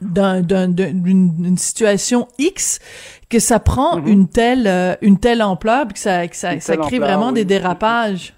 d'un- 0.00 0.42
d'un- 0.42 0.68
d'un- 0.68 0.92
d'une 0.92 1.58
situation 1.58 2.28
X 2.38 2.78
que 3.28 3.40
ça 3.40 3.58
prend 3.58 3.96
Mhm. 3.98 4.06
une 4.08 4.28
telle 4.28 4.66
euh, 4.68 4.94
une 5.02 5.18
telle 5.18 5.42
ampleur 5.42 5.86
puis 5.86 5.94
que 5.94 5.98
ça 6.00 6.28
que 6.28 6.36
ça, 6.36 6.58
ça 6.60 6.76
crée 6.76 6.96
ampleur, 6.98 7.08
vraiment 7.08 7.28
oui. 7.28 7.34
des 7.34 7.44
dérapages. 7.44 8.34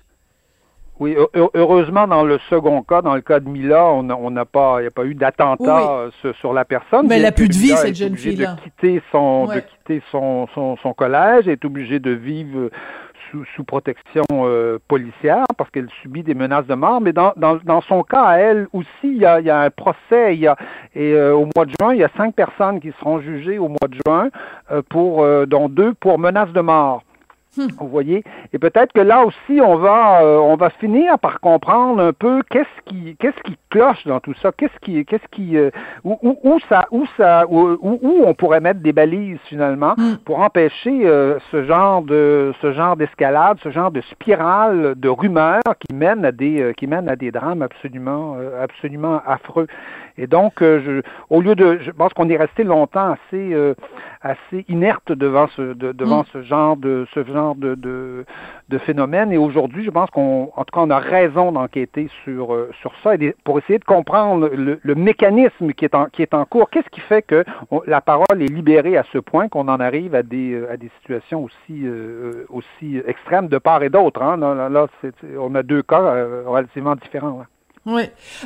Oui, 1.01 1.15
heu- 1.17 1.29
heu- 1.35 1.49
heureusement, 1.55 2.07
dans 2.07 2.25
le 2.25 2.39
second 2.51 2.83
cas, 2.83 3.01
dans 3.01 3.15
le 3.15 3.23
cas 3.23 3.41
de 3.41 3.49
Mila, 3.49 3.87
on 3.87 4.03
n'a 4.03 4.17
on 4.17 4.31
n'a 4.31 4.45
pas, 4.45 4.77
il 4.79 4.83
n'y 4.83 4.87
a 4.89 4.91
pas 4.91 5.07
eu 5.07 5.15
d'attentat 5.15 6.05
Oui. 6.25 6.31
sur, 6.39 6.53
la 6.53 6.67
personne. 6.67 7.07
Mais 7.09 7.15
elle 7.17 7.21
bien 7.23 7.29
a 7.31 7.33
plus 7.33 7.49
de 7.49 7.55
vie, 7.55 7.65
Mila 7.69 7.77
cette 7.77 7.91
est 7.93 7.95
jeune 7.95 8.09
obligée 8.09 8.31
fille-là. 8.33 8.55
De 8.57 8.61
quitter 8.61 9.03
son, 9.11 9.47
Ouais. 9.49 9.57
de 9.57 9.61
quitter 9.61 10.03
son, 10.11 10.47
son, 10.55 10.77
son 10.77 10.93
collège, 10.93 11.49
est 11.49 11.65
obligée 11.65 12.01
de 12.01 12.11
vivre 12.11 12.69
sous, 13.31 13.45
sous 13.57 13.65
protection 13.65 14.25
policière 14.89 15.45
parce 15.57 15.71
qu'elle 15.71 15.89
subit 16.03 16.23
des 16.23 16.35
menaces 16.35 16.67
de 16.67 16.75
mort. 16.75 17.01
Mais 17.01 17.13
dans, 17.15 17.33
dans, 17.37 17.57
dans 17.65 17.81
son 17.81 18.03
cas, 18.03 18.23
à 18.25 18.37
elle 18.39 18.67
aussi, 18.75 18.89
il 19.05 19.19
y 19.19 19.25
a, 19.25 19.41
il 19.41 19.47
y 19.47 19.51
a 19.51 19.61
un 19.63 19.71
procès. 19.71 20.35
Il 20.35 20.41
y 20.41 20.49
a, 20.49 20.57
et 20.95 21.19
au 21.19 21.49
mois 21.57 21.65
de 21.65 21.73
juin, 21.81 21.95
il 21.95 22.01
y 22.01 22.05
a 22.05 22.11
cinq 22.19 22.35
personnes 22.35 22.79
qui 22.79 22.93
seront 23.01 23.21
jugées 23.21 23.59
au 23.59 23.69
mois 23.69 23.89
de 23.89 23.97
juin, 24.07 24.29
pour, 24.91 25.27
dont 25.47 25.71
deux 25.71 25.95
pour 25.95 26.19
menaces 26.19 26.53
de 26.53 26.61
mort. 26.61 27.05
Vous 27.81 27.89
voyez, 27.89 28.23
et 28.53 28.59
peut-être 28.59 28.93
que 28.93 29.01
là 29.01 29.25
aussi 29.25 29.61
on 29.61 29.77
va 29.77 30.23
euh, 30.23 30.39
on 30.39 30.55
va 30.55 30.71
finir 30.71 31.19
par 31.19 31.41
comprendre 31.41 32.01
un 32.01 32.13
peu 32.13 32.43
qu'est-ce 32.49 32.83
qui 32.87 33.17
qu'est-ce 33.17 33.43
qui 33.43 33.57
cloche 33.71 34.07
dans 34.07 34.21
tout 34.21 34.35
ça, 34.41 34.53
qu'est-ce 34.57 34.79
qui 34.81 35.05
qu'est-ce 35.05 35.27
qui 35.33 35.57
euh, 35.57 35.71
où, 36.05 36.17
où, 36.23 36.61
ça 36.69 36.87
où 36.93 37.07
ça 37.17 37.47
où, 37.49 37.77
où, 37.81 38.23
on 38.25 38.35
pourrait 38.35 38.61
mettre 38.61 38.81
des 38.81 38.93
balises 38.93 39.41
finalement 39.49 39.95
hmm. 39.97 40.19
pour 40.25 40.39
empêcher 40.39 41.05
euh, 41.05 41.41
ce 41.51 41.65
genre 41.65 42.03
de 42.03 42.53
ce 42.63 42.73
genre 42.73 42.97
d'escalade, 42.97 43.59
ce 43.65 43.71
genre 43.71 43.91
de 43.91 44.01
spirale 44.03 44.95
de 44.97 45.09
rumeurs 45.09 45.61
qui 45.81 45.93
mènent 45.93 46.25
à 46.25 46.33
des 46.33 46.73
qui 46.77 46.87
mènent 46.87 47.09
à 47.09 47.17
des 47.17 47.33
drames 47.33 47.63
absolument 47.63 48.37
absolument 48.63 49.21
affreux. 49.27 49.67
Et 50.19 50.27
donc, 50.27 50.55
je, 50.61 51.01
au 51.31 51.41
lieu 51.41 51.55
de, 51.55 51.79
je 51.81 51.91
pense 51.93 52.13
qu'on 52.13 52.29
est 52.29 52.37
resté 52.37 52.63
longtemps 52.63 53.15
assez, 53.15 53.57
assez 54.23 54.67
inerte 54.69 55.13
devant 55.13 55.49
ce, 55.57 55.73
devant 55.73 56.23
hmm. 56.23 56.33
ce 56.33 56.43
genre 56.43 56.77
de, 56.77 57.07
ce 57.15 57.25
genre 57.25 57.55
de, 57.55 57.75
de, 57.75 58.79
phénomène. 58.79 59.33
Et 59.33 59.39
aujourd'hui, 59.39 59.85
je 59.85 59.91
pense 59.91 60.11
qu'on, 60.11 60.51
en 60.55 60.65
tout 60.65 60.73
cas, 60.73 60.81
on 60.81 60.91
a 60.91 60.99
raison 60.99 61.53
d'enquêter 61.53 62.09
sur, 62.25 62.55
euh, 62.55 62.71
sur 62.81 62.93
ça 63.03 63.15
et 63.15 63.35
pour 63.45 63.59
essayer 63.59 63.79
de 63.79 63.85
comprendre 63.85 64.51
le, 64.53 64.95
mécanisme 64.95 65.73
qui 65.73 65.85
est 65.85 65.95
en, 65.95 66.07
qui 66.07 66.23
est 66.23 66.35
en 66.35 66.45
cours. 66.45 66.69
Qu'est-ce 66.69 66.89
qui 66.91 67.01
fait 67.01 67.23
que 67.23 67.45
la 67.87 68.01
parole 68.01 68.43
est 68.43 68.53
libérée 68.53 68.97
à 68.97 69.05
ce 69.13 69.19
point 69.19 69.49
qu'on 69.49 69.69
en 69.69 69.81
arrive 69.81 70.15
à 70.15 70.23
des, 70.23 70.53
euh, 70.53 70.71
à 70.71 70.77
des 70.77 70.91
situations 71.01 71.45
aussi, 71.45 71.87
euh, 71.87 72.45
aussi 72.51 73.01
extrêmes 73.07 73.49
de 73.49 73.59
part 73.59 73.83
et 73.83 73.89
d'autre. 73.91 74.23
Hein? 74.23 74.37
Là, 74.37 74.87
on 75.39 75.55
a 75.55 75.63
deux 75.63 75.83
cas 75.83 76.27
relativement 76.47 76.95
différents. 76.95 77.45
Oui, 77.87 78.03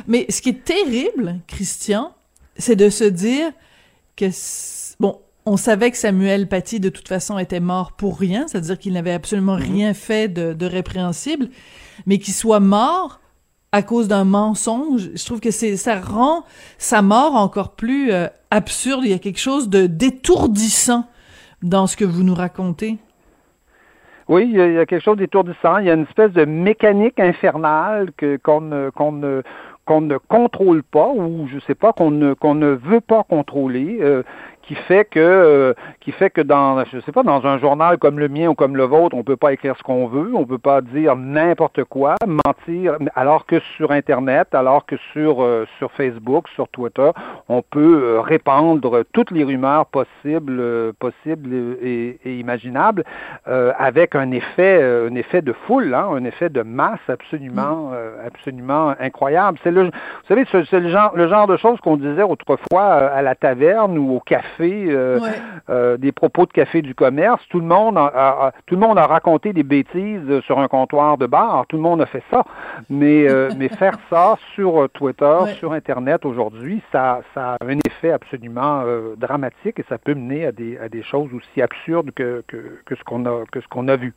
mais 0.07 0.25
ce 0.29 0.41
qui 0.41 0.49
est 0.49 0.63
terrible, 0.63 1.35
Christian, 1.47 2.13
c'est 2.55 2.77
de 2.77 2.89
se 2.89 3.03
dire 3.03 3.51
que, 4.15 4.25
bon, 4.99 5.19
on 5.45 5.57
savait 5.57 5.91
que 5.91 5.97
Samuel 5.97 6.47
Paty, 6.47 6.79
de 6.79 6.89
toute 6.89 7.07
façon, 7.07 7.37
était 7.37 7.59
mort 7.59 7.91
pour 7.93 8.19
rien, 8.19 8.47
c'est-à-dire 8.47 8.79
qu'il 8.79 8.93
n'avait 8.93 9.13
absolument 9.13 9.57
mhm. 9.57 9.61
rien 9.61 9.93
fait 9.93 10.27
de, 10.27 10.65
répréhensible, 10.65 11.49
mais 12.05 12.17
qu'il 12.17 12.33
soit 12.33 12.59
mort 12.59 13.19
à 13.71 13.83
cause 13.83 14.07
d'un 14.07 14.23
mensonge, 14.23 15.09
je 15.13 15.25
trouve 15.25 15.41
que 15.41 15.51
c'est 15.51 15.75
ça 15.75 15.99
rend 15.99 16.45
sa 16.77 17.01
mort 17.01 17.35
encore 17.35 17.75
plus 17.75 18.11
euh, 18.11 18.27
absurde. 18.49 19.01
Il 19.03 19.11
y 19.11 19.13
a 19.13 19.19
quelque 19.19 19.39
chose 19.39 19.69
de 19.69 19.85
d'étourdissant 19.85 21.03
dans 21.61 21.85
ce 21.85 21.97
que 21.97 22.05
vous 22.05 22.23
nous 22.23 22.35
racontez. 22.35 22.97
Oui, 24.29 24.49
il 24.49 24.57
y 24.57 24.77
a, 24.79 24.85
quelque 24.85 25.03
chose 25.03 25.17
d'étourdissant. 25.17 25.77
Il 25.79 25.85
y 25.87 25.91
a 25.91 25.93
une 25.93 26.03
espèce 26.03 26.31
de 26.31 26.45
mécanique 26.45 27.19
infernale 27.19 28.11
que 28.17 28.37
qu'on 28.37 28.91
qu'on 28.95 29.11
ne 29.11 29.43
qu'on 29.85 30.01
ne 30.01 30.17
contrôle 30.17 30.81
pas 30.81 31.09
ou 31.09 31.47
je 31.47 31.59
sais 31.59 31.75
pas 31.75 31.93
qu'on 31.93 32.11
ne 32.11 32.33
qu'on 32.33 32.55
ne 32.55 32.69
veut 32.69 33.01
pas 33.01 33.23
contrôler. 33.23 33.99
Euh, 34.01 34.23
qui 34.67 34.75
fait 34.75 35.05
que 35.05 35.19
euh, 35.19 35.73
qui 35.99 36.11
fait 36.11 36.29
que 36.29 36.41
dans 36.41 36.83
je 36.85 36.99
sais 37.01 37.11
pas 37.11 37.23
dans 37.23 37.45
un 37.45 37.59
journal 37.59 37.97
comme 37.97 38.19
le 38.19 38.27
mien 38.27 38.47
ou 38.47 38.55
comme 38.55 38.75
le 38.75 38.83
vôtre, 38.83 39.15
on 39.15 39.23
peut 39.23 39.37
pas 39.37 39.53
écrire 39.53 39.75
ce 39.77 39.83
qu'on 39.83 40.07
veut, 40.07 40.31
on 40.33 40.45
peut 40.45 40.57
pas 40.57 40.81
dire 40.81 41.15
n'importe 41.15 41.83
quoi, 41.83 42.15
mentir 42.25 42.97
alors 43.15 43.45
que 43.45 43.59
sur 43.77 43.91
internet, 43.91 44.53
alors 44.53 44.85
que 44.85 44.95
sur 45.13 45.43
euh, 45.43 45.65
sur 45.77 45.91
Facebook, 45.91 46.47
sur 46.49 46.67
Twitter, 46.69 47.09
on 47.47 47.61
peut 47.61 48.01
euh, 48.03 48.21
répandre 48.21 49.03
toutes 49.13 49.31
les 49.31 49.43
rumeurs 49.43 49.85
possibles 49.87 50.93
possibles 50.99 51.53
et, 51.81 52.19
et 52.25 52.37
imaginables 52.37 53.03
avec 53.45 54.15
un 54.15 54.31
effet 54.31 54.81
un 54.81 55.15
effet 55.15 55.41
de 55.41 55.53
foule, 55.53 55.93
hein, 55.93 56.07
un 56.11 56.23
effet 56.23 56.49
de 56.49 56.61
masse 56.63 56.99
absolument 57.07 57.91
mm. 57.91 58.25
absolument 58.25 58.93
incroyable. 58.99 59.59
C'est 59.63 59.71
le 59.71 59.85
vous 59.85 59.91
savez 60.27 60.45
c'est 60.51 60.79
le 60.79 60.89
genre 60.89 61.11
le 61.15 61.27
genre 61.27 61.47
de 61.47 61.57
choses 61.57 61.79
qu'on 61.81 61.97
disait 61.97 62.23
autrefois 62.23 62.85
à 62.85 63.21
la 63.21 63.35
taverne 63.35 63.97
ou 63.97 64.15
au 64.15 64.19
café 64.19 64.54
euh, 64.63 65.19
euh, 65.69 65.97
des 65.97 66.11
propos 66.11 66.45
de 66.45 66.51
café 66.51 66.81
du 66.81 66.95
commerce. 66.95 67.41
Tout 67.49 67.59
le 67.59 67.65
monde 67.65 67.97
a, 67.97 68.53
tout 68.65 68.75
le 68.75 68.81
monde 68.81 68.97
a 68.97 69.05
raconté 69.05 69.53
des 69.53 69.63
bêtises 69.63 70.39
sur 70.45 70.59
un 70.59 70.67
comptoir 70.67 71.17
de 71.17 71.25
bar. 71.25 71.65
Tout 71.67 71.77
le 71.77 71.81
monde 71.81 72.01
a 72.01 72.05
fait 72.05 72.23
ça. 72.31 72.43
Mais, 72.89 73.27
euh, 73.27 73.49
mais 73.57 73.69
faire 73.69 73.97
ça 74.09 74.37
sur 74.53 74.89
Twitter, 74.93 75.37
sur 75.57 75.73
Internet 75.73 76.25
aujourd'hui, 76.25 76.81
ça, 76.91 77.21
ça 77.33 77.57
a 77.59 77.65
un 77.65 77.79
effet 77.85 78.11
absolument 78.11 78.83
dramatique 79.17 79.79
et 79.79 79.85
ça 79.89 79.97
peut 79.97 80.13
mener 80.13 80.45
à 80.45 80.51
des, 80.51 80.77
à 80.77 80.89
des 80.89 81.03
choses 81.03 81.29
aussi 81.33 81.61
absurdes 81.61 82.11
que, 82.11 82.43
que, 82.47 82.79
que 82.85 82.95
ce 82.95 83.03
qu'on 83.03 83.25
a, 83.25 83.43
que 83.51 83.61
ce 83.61 83.67
qu'on 83.67 83.87
a 83.87 83.95
vu. 83.95 84.13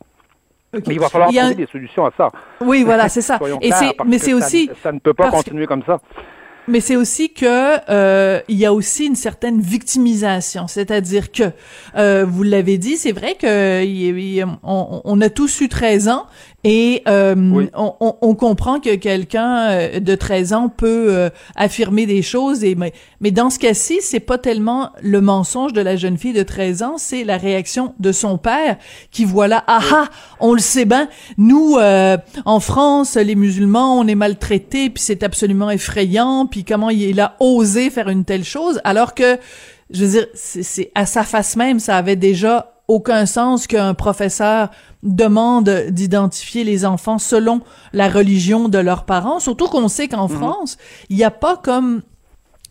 Mais 0.73 0.81
il 0.95 0.99
va 0.99 1.09
falloir 1.09 1.31
trouver 1.31 1.55
des 1.55 1.65
solutions 1.65 2.05
à 2.05 2.11
ça. 2.15 2.29
Oui, 2.61 2.83
voilà, 2.83 3.09
c'est 3.09 3.21
ça. 3.21 3.39
et 3.61 3.71
c'est, 3.71 3.95
mais 4.05 4.19
c'est 4.19 4.33
aussi. 4.33 4.69
Ça, 4.81 4.91
ne 4.91 4.99
peut 4.99 5.13
pas 5.13 5.31
continuer 5.31 5.65
comme 5.65 5.83
ça 5.83 5.99
mais 6.69 6.79
c'est 6.79 6.95
aussi 6.95 7.33
que 7.33 7.45
euh, 7.89 8.39
il 8.47 8.57
y 8.57 8.65
a 8.65 8.73
aussi 8.73 9.05
une 9.05 9.15
certaine 9.15 9.59
victimisation, 9.61 10.67
c'est-à-dire 10.67 11.31
que 11.31 11.51
euh, 11.97 12.25
vous 12.27 12.43
l'avez 12.43 12.77
dit, 12.77 12.97
c'est 12.97 13.11
vrai 13.11 13.35
que 13.35 13.83
on, 14.63 15.01
on, 15.03 15.21
a 15.21 15.29
tous 15.29 15.61
eu 15.61 15.69
13 15.69 16.07
ans 16.07 16.27
et 16.65 17.03
euh, 17.07 17.35
on, 17.73 18.15
on, 18.21 18.35
comprend 18.35 18.81
que 18.81 18.95
quelqu'un 18.95 19.69
euh, 19.69 19.99
de 20.01 20.13
13 20.13 20.51
ans 20.53 20.69
peut 20.69 21.07
euh, 21.09 21.29
affirmer 21.55 22.05
des 22.05 22.21
choses, 22.21 22.65
et, 22.65 22.75
mais, 22.75 22.91
mais 23.21 23.31
dans 23.31 23.49
ce 23.49 23.59
cas-ci, 23.59 23.99
c'est 24.01 24.19
pas 24.19 24.37
tellement 24.37 24.89
le 25.01 25.21
mensonge 25.21 25.71
de 25.71 25.79
la 25.79 25.95
jeune 25.95 26.17
fille 26.17 26.33
de 26.33 26.43
13 26.43 26.83
ans, 26.83 26.95
c'est 26.97 27.23
la 27.23 27.37
réaction 27.37 27.93
de 27.99 28.11
son 28.11 28.37
père 28.37 28.77
qui 29.09 29.23
voit 29.23 29.47
là, 29.47 29.63
ah 29.67 29.79
ah, 29.93 30.09
on 30.41 30.53
le 30.53 30.59
sait 30.59 30.83
bien, 30.83 31.07
nous, 31.37 31.77
en 32.45 32.59
France, 32.59 33.15
les 33.15 33.35
musulmans, 33.35 33.97
on 33.97 34.07
est 34.07 34.15
maltraités, 34.15 34.89
puis 34.89 35.01
c'est 35.01 35.23
absolument 35.23 35.69
effrayant, 35.69 36.45
puis 36.45 36.58
comment 36.63 36.89
il 36.89 37.19
a 37.19 37.35
osé 37.39 37.89
faire 37.89 38.09
une 38.09 38.25
telle 38.25 38.43
chose, 38.43 38.79
alors 38.83 39.13
que, 39.13 39.37
je 39.89 40.05
veux 40.05 40.11
dire, 40.11 40.27
c'est 40.33 40.91
à 40.95 41.05
sa 41.05 41.23
face 41.23 41.55
même, 41.55 41.79
ça 41.79 41.97
avait 41.97 42.15
déjà 42.15 42.73
aucun 42.87 43.25
sens 43.25 43.67
qu'un 43.67 43.93
professeur 43.93 44.69
demande 45.03 45.69
d'identifier 45.89 46.63
les 46.63 46.85
enfants 46.85 47.19
selon 47.19 47.61
la 47.93 48.09
religion 48.09 48.67
de 48.67 48.79
leurs 48.79 49.05
parents, 49.05 49.39
surtout 49.39 49.67
qu'on 49.67 49.87
sait 49.87 50.07
qu'en 50.07 50.27
mhm. 50.27 50.35
France, 50.35 50.77
il 51.09 51.15
n'y 51.15 51.23
a 51.23 51.31
pas 51.31 51.55
comme 51.55 52.01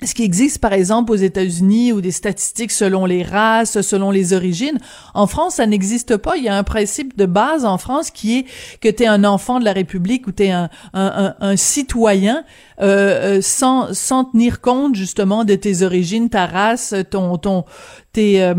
ce 0.04 0.14
qui 0.14 0.22
existe 0.22 0.60
par 0.60 0.72
exemple 0.72 1.10
aux 1.10 1.16
États-Unis 1.16 1.92
ou 1.92 2.00
des 2.00 2.12
statistiques 2.12 2.70
selon 2.70 3.04
les 3.04 3.22
races, 3.22 3.80
selon 3.80 4.10
les 4.10 4.32
origines, 4.32 4.78
en 5.14 5.26
France 5.26 5.56
ça 5.56 5.66
n'existe 5.66 6.16
pas. 6.16 6.36
Il 6.36 6.44
y 6.44 6.48
a 6.48 6.56
un 6.56 6.62
principe 6.62 7.16
de 7.16 7.26
base 7.26 7.64
en 7.64 7.78
France 7.78 8.10
qui 8.10 8.38
est 8.38 8.46
que 8.80 8.88
tu 8.88 9.02
es 9.02 9.06
un 9.06 9.24
enfant 9.24 9.58
de 9.58 9.64
la 9.64 9.72
République 9.72 10.26
ou 10.26 10.32
tu 10.32 10.44
es 10.44 10.50
un, 10.50 10.70
un, 10.94 11.34
un, 11.40 11.56
citoyen 11.56 12.44
euh, 12.80 13.38
euh, 13.38 13.42
sans, 13.42 13.92
sans 13.92 14.24
tenir 14.24 14.60
compte 14.60 14.94
justement 14.94 15.44
de 15.44 15.54
tes 15.54 15.82
origines, 15.82 16.28
ta 16.28 16.46
race, 16.46 16.94
ton 17.10 17.36
ton 17.38 17.64
tes 18.12 18.42
euh, 18.42 18.54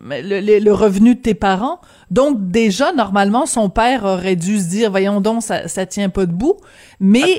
le, 0.00 0.58
le, 0.58 0.72
revenu 0.72 1.14
de 1.14 1.20
tes 1.20 1.34
parents. 1.34 1.80
Donc 2.10 2.50
déjà, 2.50 2.92
normalement, 2.92 3.46
son 3.46 3.70
père 3.70 4.04
aurait 4.04 4.34
dû 4.34 4.58
se 4.58 4.68
dire, 4.68 4.90
voyons 4.90 5.20
donc, 5.20 5.42
ça, 5.42 5.68
ça 5.68 5.86
tient 5.86 6.08
pas 6.08 6.26
debout. 6.26 6.56
Mais 6.98 7.38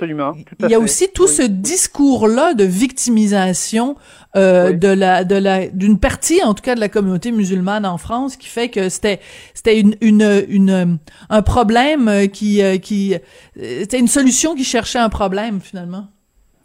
il 0.59 0.69
y 0.69 0.73
a 0.73 0.79
aussi 0.79 1.11
tout 1.13 1.27
ce 1.27 1.43
discours-là 1.43 2.53
de 2.53 2.63
victimisation 2.63 3.95
euh, 4.35 4.71
de 4.71 4.87
la 4.87 5.23
de 5.25 5.35
la 5.35 5.67
d'une 5.67 5.99
partie, 5.99 6.41
en 6.43 6.53
tout 6.53 6.63
cas, 6.63 6.75
de 6.75 6.79
la 6.79 6.89
communauté 6.89 7.31
musulmane 7.31 7.85
en 7.85 7.97
France, 7.97 8.37
qui 8.37 8.47
fait 8.47 8.69
que 8.69 8.89
c'était 8.89 9.19
c'était 9.53 9.79
une, 9.79 9.95
une 10.01 10.45
une 10.47 10.99
un 11.29 11.41
problème 11.41 12.29
qui 12.31 12.63
euh, 12.63 12.77
qui 12.77 13.15
c'était 13.55 13.99
une 13.99 14.07
solution 14.07 14.55
qui 14.55 14.63
cherchait 14.63 14.99
un 14.99 15.09
problème 15.09 15.59
finalement. 15.59 16.07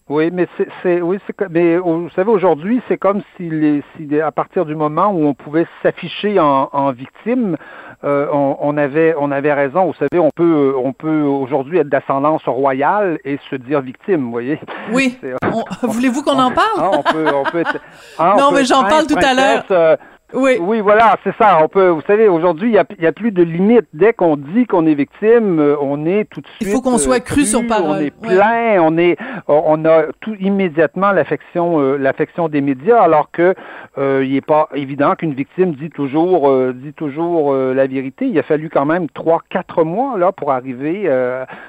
Oui, 0.08 0.30
mais 0.32 0.46
c'est, 0.84 1.00
oui, 1.00 1.18
c'est 1.26 1.34
mais 1.50 1.78
vous 1.78 2.08
savez 2.14 2.30
aujourd'hui, 2.30 2.80
c'est 2.86 2.96
comme 2.96 3.22
si, 3.36 3.50
les, 3.50 3.82
si 3.96 4.20
à 4.20 4.30
partir 4.30 4.64
du 4.64 4.76
moment 4.76 5.08
où 5.08 5.26
on 5.26 5.34
pouvait 5.34 5.66
s'afficher 5.82 6.38
en, 6.38 6.68
en 6.72 6.92
victime, 6.92 7.56
euh, 8.04 8.26
on, 8.32 8.56
on, 8.60 8.76
avait 8.76 9.14
on 9.18 9.30
avait 9.30 9.52
raison. 9.52 9.86
Vous 9.86 9.94
savez, 9.94 10.18
on 10.18 10.30
peut 10.30 10.74
on 10.76 10.92
peut 10.92 11.22
aujourd'hui 11.22 11.78
être 11.78 11.88
d'ascendance 11.88 12.42
royale 12.44 13.18
et 13.24 13.38
se 13.50 13.56
dire 13.56 13.80
victime. 13.80 14.24
Vous 14.24 14.30
voyez. 14.30 14.60
Oui. 14.92 15.18
Voulez-vous 15.82 16.22
qu'on 16.22 16.38
en 16.38 16.52
parle? 16.52 16.78
ah, 16.78 16.90
on 16.92 17.02
peut 17.02 17.26
on 17.34 17.44
peut. 17.44 17.64
Ah, 18.18 18.36
non, 18.38 18.50
mais 18.52 18.64
j'en 18.64 18.84
parle 18.84 19.06
tout 19.06 19.18
à 19.22 19.34
l'heure. 19.34 19.98
Euh, 20.34 20.38
oui. 20.38 20.58
Oui, 20.60 20.80
voilà, 20.80 21.16
c'est 21.24 21.34
ça. 21.36 21.58
On 21.62 21.68
peut, 21.68 21.88
vous 21.88 22.02
savez, 22.06 22.28
aujourd'hui, 22.28 22.70
il 22.70 22.72
n'y 22.72 22.78
a, 22.78 22.84
y 22.98 23.06
a, 23.06 23.12
plus 23.12 23.30
de 23.30 23.42
limite. 23.42 23.86
Dès 23.92 24.12
qu'on 24.12 24.36
dit 24.36 24.66
qu'on 24.66 24.86
est 24.86 24.94
victime, 24.94 25.60
euh, 25.60 25.76
on 25.80 26.06
est 26.06 26.24
tout 26.28 26.40
de 26.40 26.46
suite. 26.46 26.68
Il 26.68 26.68
faut 26.68 26.80
qu'on 26.80 26.98
soit 26.98 27.20
cru, 27.20 27.44
sur 27.44 27.66
parole. 27.66 27.96
On 27.96 28.00
est 28.00 28.10
plein, 28.10 28.80
on 28.80 28.98
est, 28.98 29.16
on 29.48 29.84
a 29.84 30.06
tout 30.20 30.34
immédiatement 30.40 31.12
l'affection, 31.12 31.80
euh, 31.80 31.96
l'affection 31.96 32.48
des 32.48 32.60
médias, 32.60 33.00
alors 33.00 33.30
que 33.30 33.54
euh, 33.98 34.24
il 34.24 34.32
n'est 34.32 34.40
pas 34.40 34.68
évident 34.74 35.14
qu'une 35.14 35.34
victime 35.34 35.74
dit 35.74 35.90
toujours, 35.90 36.52
dit 36.74 36.92
toujours 36.92 37.54
la 37.54 37.86
vérité. 37.86 38.26
Il 38.26 38.38
a 38.38 38.42
fallu 38.42 38.68
quand 38.68 38.84
même 38.84 39.08
trois, 39.10 39.42
quatre 39.48 39.84
mois 39.84 40.18
là 40.18 40.32
pour 40.32 40.52
arriver, 40.52 41.08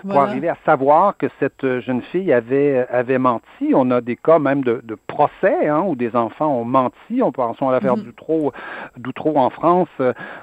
pour 0.08 0.20
arriver 0.20 0.50
à 0.50 0.58
savoir 0.66 1.16
que 1.18 1.28
cette 1.40 1.80
jeune 1.80 2.02
fille 2.02 2.34
avait, 2.34 2.86
avait 2.90 3.18
menti. 3.18 3.72
On 3.74 3.92
a 3.92 4.02
des 4.02 4.16
cas 4.16 4.40
même 4.40 4.64
de, 4.64 4.82
de 4.84 4.98
procès 5.08 5.68
hein, 5.68 5.84
où 5.86 5.96
des 5.96 6.16
enfants 6.16 6.60
ont 6.60 6.66
menti. 6.66 7.22
On 7.22 7.32
pense 7.32 7.58
à 7.62 7.72
l'affaire 7.72 7.96
mm-hmm. 7.96 8.04
du 8.04 8.14
trou 8.14 8.47
d'Outreau, 8.98 9.27
d'Outreau 9.27 9.38
en 9.38 9.50
France, 9.50 9.89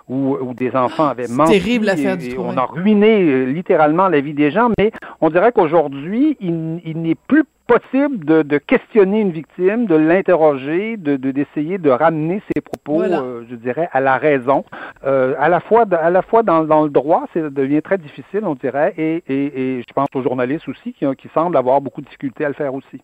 où, 0.08 0.36
où, 0.40 0.54
des 0.54 0.74
enfants 0.74 1.08
avaient 1.08 1.28
menti. 1.28 1.52
Terrible 1.52 1.86
l'affaire 1.86 2.16
et, 2.20 2.36
On 2.38 2.56
a 2.56 2.64
ruiné 2.64 3.46
littéralement 3.46 4.08
la 4.08 4.20
vie 4.20 4.34
des 4.34 4.50
gens, 4.50 4.70
mais 4.78 4.92
on 5.20 5.30
dirait 5.30 5.52
qu'aujourd'hui, 5.52 6.36
il, 6.40 6.80
il 6.84 7.02
n'est 7.02 7.14
plus 7.14 7.44
possible 7.66 8.24
de, 8.24 8.42
de, 8.42 8.58
questionner 8.58 9.20
une 9.20 9.30
victime, 9.30 9.86
de 9.86 9.94
l'interroger, 9.94 10.96
de 10.96 11.16
d'essayer 11.16 11.78
de, 11.78 11.90
ramener 11.90 12.42
ses 12.54 12.60
propos, 12.60 13.02
euh, 13.02 13.44
je 13.48 13.54
dirais, 13.54 13.88
à 13.92 14.00
la 14.00 14.18
raison. 14.18 14.64
Euh, 15.04 15.34
à 15.38 15.48
la 15.48 15.60
fois, 15.60 15.84
à 15.92 16.10
la 16.10 16.22
fois 16.22 16.42
dans, 16.42 16.64
dans 16.64 16.82
le 16.82 16.90
droit, 16.90 17.24
ça 17.32 17.40
devient 17.48 17.82
très 17.82 17.98
difficile, 17.98 18.40
on 18.42 18.54
dirait, 18.54 18.94
et, 18.98 19.22
et, 19.28 19.78
et 19.78 19.82
je 19.86 19.92
pense 19.94 20.08
aux 20.14 20.22
journalistes 20.22 20.68
aussi 20.68 20.92
qui, 20.92 21.06
qui 21.16 21.28
semblent 21.32 21.56
avoir 21.56 21.80
beaucoup 21.80 22.00
de 22.00 22.06
difficultés 22.06 22.44
à 22.44 22.48
le 22.48 22.54
faire 22.54 22.74
aussi. 22.74 23.00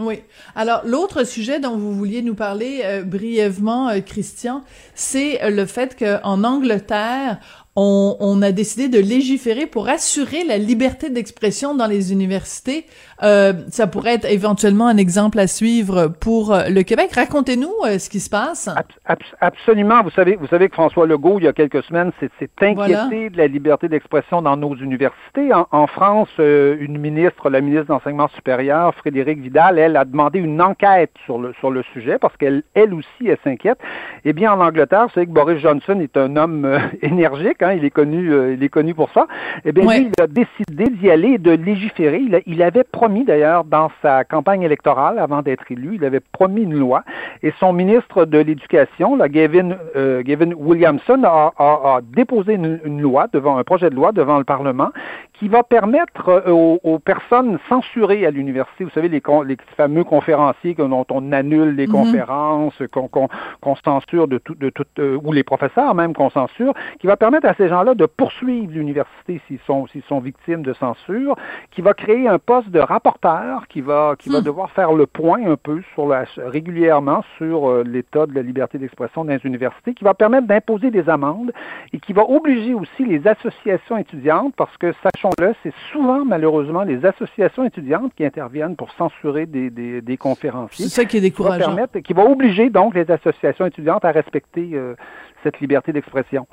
Oui. 0.00 0.22
Alors, 0.54 0.80
l'autre 0.86 1.24
sujet 1.24 1.60
dont 1.60 1.76
vous 1.76 1.92
vouliez 1.94 2.22
nous 2.22 2.34
parler 2.34 2.80
euh, 2.84 3.02
brièvement, 3.02 3.90
euh, 3.90 4.00
Christian, 4.00 4.64
c'est 4.94 5.42
euh, 5.42 5.50
le 5.50 5.66
fait 5.66 5.94
qu'en 5.98 6.42
Angleterre, 6.42 7.38
on, 7.76 8.16
on, 8.18 8.42
a 8.42 8.50
décidé 8.50 8.88
de 8.88 8.98
légiférer 8.98 9.66
pour 9.66 9.88
assurer 9.88 10.42
la 10.44 10.58
liberté 10.58 11.08
d'expression 11.08 11.74
dans 11.76 11.86
les 11.86 12.12
universités. 12.12 12.84
Euh, 13.22 13.52
ça 13.68 13.86
pourrait 13.86 14.14
être 14.14 14.30
éventuellement 14.30 14.88
un 14.88 14.96
exemple 14.96 15.38
à 15.38 15.46
suivre 15.46 16.08
pour 16.08 16.52
euh, 16.52 16.68
le 16.68 16.82
Québec. 16.82 17.12
Racontez-nous 17.14 17.72
euh, 17.86 17.98
ce 17.98 18.10
qui 18.10 18.18
se 18.18 18.28
passe. 18.28 18.68
Ab 19.04 19.18
absolument. 19.40 20.02
Vous 20.02 20.10
savez, 20.10 20.34
vous 20.34 20.48
savez 20.48 20.68
que 20.68 20.74
François 20.74 21.06
Legault, 21.06 21.38
il 21.38 21.44
y 21.44 21.48
a 21.48 21.52
quelques 21.52 21.82
semaines, 21.84 22.10
s'est 22.18 22.30
inquiété 22.60 22.74
voilà. 22.74 23.06
de 23.06 23.36
la 23.36 23.46
liberté 23.46 23.88
d'expression 23.88 24.42
dans 24.42 24.56
nos 24.56 24.74
universités. 24.74 25.54
En, 25.54 25.68
en 25.70 25.86
France, 25.86 26.28
euh, 26.40 26.76
une 26.80 26.98
ministre, 26.98 27.50
la 27.50 27.60
ministre 27.60 27.86
d'enseignement 27.86 28.28
supérieur, 28.34 28.92
Frédéric 28.96 29.38
Vidal, 29.38 29.78
elle 29.78 29.96
a 29.96 30.04
demandé 30.04 30.40
une 30.40 30.60
enquête 30.60 31.12
sur 31.24 31.38
le 31.38 31.52
sur 31.60 31.70
le 31.70 31.84
sujet 31.92 32.18
parce 32.18 32.36
qu'elle 32.36 32.64
elle 32.74 32.94
aussi 32.94 33.26
elle 33.26 33.38
s'inquiète. 33.44 33.78
Eh 34.24 34.32
bien, 34.32 34.52
en 34.52 34.60
Angleterre, 34.60 35.06
vous 35.06 35.12
savez 35.14 35.26
que 35.26 35.32
Boris 35.32 35.60
Johnson 35.60 36.00
est 36.00 36.16
un 36.16 36.34
homme 36.36 36.68
énergique. 37.02 37.59
Hein, 37.62 37.72
il 37.72 37.84
est 37.84 37.90
connu, 37.90 38.32
euh, 38.32 38.54
il 38.54 38.62
est 38.62 38.68
connu 38.68 38.94
pour 38.94 39.10
ça. 39.10 39.26
Eh 39.64 39.72
bien, 39.72 39.84
ouais. 39.84 40.00
lui, 40.00 40.10
il 40.16 40.22
a 40.22 40.26
décidé 40.26 40.84
d'y 40.90 41.10
aller 41.10 41.32
et 41.32 41.38
de 41.38 41.52
légiférer. 41.52 42.18
Il, 42.18 42.34
a, 42.34 42.40
il 42.46 42.62
avait 42.62 42.84
promis 42.84 43.24
d'ailleurs 43.24 43.64
dans 43.64 43.90
sa 44.02 44.24
campagne 44.24 44.62
électorale, 44.62 45.18
avant 45.18 45.42
d'être 45.42 45.70
élu, 45.70 45.96
il 45.96 46.04
avait 46.04 46.20
promis 46.20 46.62
une 46.62 46.78
loi. 46.78 47.02
Et 47.42 47.52
son 47.58 47.72
ministre 47.72 48.24
de 48.24 48.38
l'Éducation, 48.38 49.16
Gavin, 49.16 49.70
euh, 49.96 50.22
Gavin 50.22 50.52
Williamson, 50.56 51.22
a, 51.24 51.52
a, 51.58 51.64
a 51.64 52.00
déposé 52.02 52.54
une, 52.54 52.80
une, 52.84 53.00
loi 53.00 53.26
devant 53.32 53.56
un 53.58 53.64
projet 53.64 53.90
de 53.90 53.94
loi 53.94 54.12
devant 54.12 54.38
le 54.38 54.44
Parlement 54.44 54.90
qui 55.34 55.48
va 55.48 55.62
permettre 55.62 56.28
euh, 56.28 56.50
aux, 56.50 56.80
aux 56.84 56.98
personnes 56.98 57.58
censurées 57.68 58.26
à 58.26 58.30
l'université, 58.30 58.84
vous 58.84 58.90
savez, 58.90 59.08
les, 59.08 59.22
les, 59.46 59.56
fameux 59.76 60.04
conférenciers 60.04 60.74
dont 60.74 61.06
on 61.10 61.32
annule 61.32 61.74
les 61.76 61.86
mm 61.86 61.90
-hmm. 61.90 61.92
conférences, 61.92 62.82
qu'on 62.92 63.08
qu 63.08 63.26
qu 63.62 63.70
censure 63.84 64.28
de 64.28 64.38
tout, 64.38 64.54
de 64.54 64.70
tout 64.70 64.84
euh, 64.98 65.18
ou 65.24 65.32
les 65.32 65.42
professeurs 65.42 65.94
même 65.94 66.12
qu'on 66.14 66.30
censure, 66.30 66.72
qui 66.98 67.06
va 67.06 67.16
permettre 67.16 67.46
à 67.46 67.49
ces 67.54 67.68
gens-là 67.68 67.94
de 67.94 68.06
poursuivre 68.06 68.72
l'université 68.72 69.40
s'ils 69.46 69.58
sont, 69.66 69.86
s'ils 69.88 70.02
sont 70.02 70.20
victimes 70.20 70.62
de 70.62 70.72
censure, 70.74 71.36
qui 71.70 71.82
va 71.82 71.94
créer 71.94 72.28
un 72.28 72.38
poste 72.38 72.70
de 72.70 72.80
rapporteur 72.80 73.66
qui 73.68 73.80
va, 73.80 74.14
qui 74.18 74.30
mmh. 74.30 74.32
va 74.32 74.40
devoir 74.40 74.70
faire 74.70 74.92
le 74.92 75.06
point 75.06 75.44
un 75.46 75.56
peu 75.56 75.82
sur 75.94 76.06
la, 76.06 76.24
régulièrement 76.36 77.22
sur 77.38 77.68
euh, 77.68 77.84
l'état 77.84 78.26
de 78.26 78.34
la 78.34 78.42
liberté 78.42 78.78
d'expression 78.78 79.24
dans 79.24 79.32
les 79.32 79.44
universités, 79.44 79.94
qui 79.94 80.04
va 80.04 80.14
permettre 80.14 80.46
d'imposer 80.46 80.90
des 80.90 81.08
amendes 81.08 81.52
et 81.92 81.98
qui 81.98 82.12
va 82.12 82.22
obliger 82.22 82.74
aussi 82.74 83.04
les 83.04 83.26
associations 83.26 83.96
étudiantes, 83.96 84.54
parce 84.56 84.76
que 84.76 84.92
sachons-le, 85.02 85.54
c'est 85.62 85.74
souvent 85.92 86.24
malheureusement 86.24 86.82
les 86.82 87.04
associations 87.04 87.64
étudiantes 87.64 88.12
qui 88.14 88.24
interviennent 88.24 88.76
pour 88.76 88.90
censurer 88.92 89.46
des, 89.46 89.70
des, 89.70 90.00
des 90.00 90.16
conférenciers. 90.16 90.86
C'est 90.86 91.02
ça 91.02 91.04
qui 91.04 91.16
est 91.16 91.20
décourageant. 91.20 91.56
Qui 91.56 91.60
va, 91.60 91.66
permettre, 91.66 91.98
qui 92.00 92.12
va 92.12 92.24
obliger 92.24 92.70
donc 92.70 92.94
les 92.94 93.10
associations 93.10 93.66
étudiantes 93.66 94.04
à 94.04 94.10
respecter 94.10 94.70
euh, 94.74 94.94
cette 95.42 95.60
liberté 95.60 95.92
d'expression. 95.92 96.46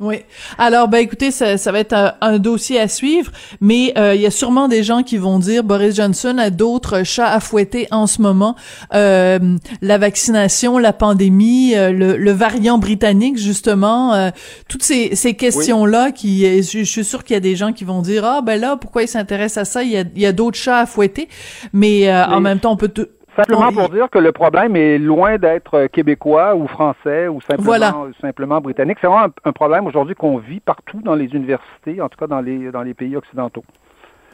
Oui. 0.00 0.20
Alors, 0.56 0.88
ben 0.88 0.98
écoutez, 0.98 1.30
ça, 1.30 1.58
ça 1.58 1.72
va 1.72 1.80
être 1.80 1.92
un, 1.92 2.14
un, 2.22 2.38
dossier 2.38 2.80
à 2.80 2.88
suivre, 2.88 3.30
mais 3.60 3.92
euh, 3.98 4.14
il 4.14 4.22
y 4.22 4.26
a 4.26 4.30
sûrement 4.30 4.66
des 4.66 4.82
gens 4.82 5.02
qui 5.02 5.18
vont 5.18 5.38
dire 5.38 5.62
Boris 5.62 5.94
Johnson 5.94 6.38
a 6.38 6.48
d'autres 6.48 7.02
chats 7.02 7.30
à 7.30 7.38
fouetter 7.38 7.86
en 7.90 8.06
ce 8.06 8.22
moment. 8.22 8.56
Euh, 8.94 9.38
la 9.82 9.98
vaccination, 9.98 10.78
la 10.78 10.94
pandémie, 10.94 11.74
euh, 11.76 11.92
le, 11.92 12.16
le, 12.16 12.32
variant 12.32 12.78
britannique, 12.78 13.36
justement, 13.36 14.14
euh, 14.14 14.30
toutes 14.68 14.84
ces, 14.84 15.14
ces 15.16 15.34
questions-là, 15.34 16.06
oui. 16.06 16.12
qui, 16.14 16.62
je, 16.62 16.78
je, 16.78 16.84
suis 16.84 17.04
sûr 17.04 17.22
qu'il 17.22 17.34
y 17.34 17.36
a 17.36 17.40
des 17.40 17.54
gens 17.54 17.74
qui 17.74 17.84
vont 17.84 18.00
dire 18.00 18.24
ah 18.24 18.40
ben 18.40 18.58
là, 18.58 18.78
pourquoi 18.78 19.02
ils 19.02 19.08
s'intéressent 19.08 19.68
à 19.68 19.70
ça? 19.70 19.82
Il 19.82 19.90
y 19.90 19.98
a, 19.98 20.04
il 20.16 20.22
y 20.22 20.26
a 20.26 20.32
d'autres 20.32 20.56
chats 20.56 20.78
à 20.78 20.86
fouetter, 20.86 21.28
mais 21.74 22.08
oui. 22.08 22.10
en 22.10 22.40
même 22.40 22.58
temps, 22.58 22.72
on 22.72 22.78
peut 22.78 22.88
tout 22.88 23.06
Simplement 23.44 23.72
pour 23.72 23.88
dire 23.88 24.10
que 24.10 24.18
le 24.18 24.32
problème 24.32 24.76
est 24.76 24.98
loin 24.98 25.38
d'être 25.38 25.86
québécois 25.86 26.54
ou 26.54 26.66
français 26.66 27.28
ou 27.28 27.40
simplement, 27.40 27.64
voilà. 27.64 27.94
simplement 28.20 28.60
britannique. 28.60 28.98
C'est 29.00 29.06
vraiment 29.06 29.26
un, 29.26 29.48
un 29.48 29.52
problème 29.52 29.86
aujourd'hui 29.86 30.14
qu'on 30.14 30.38
vit 30.38 30.60
partout 30.60 31.00
dans 31.02 31.14
les 31.14 31.26
universités, 31.26 32.00
en 32.00 32.08
tout 32.08 32.18
cas 32.18 32.26
dans 32.26 32.40
les, 32.40 32.70
dans 32.70 32.82
les 32.82 32.94
pays 32.94 33.16
occidentaux. 33.16 33.64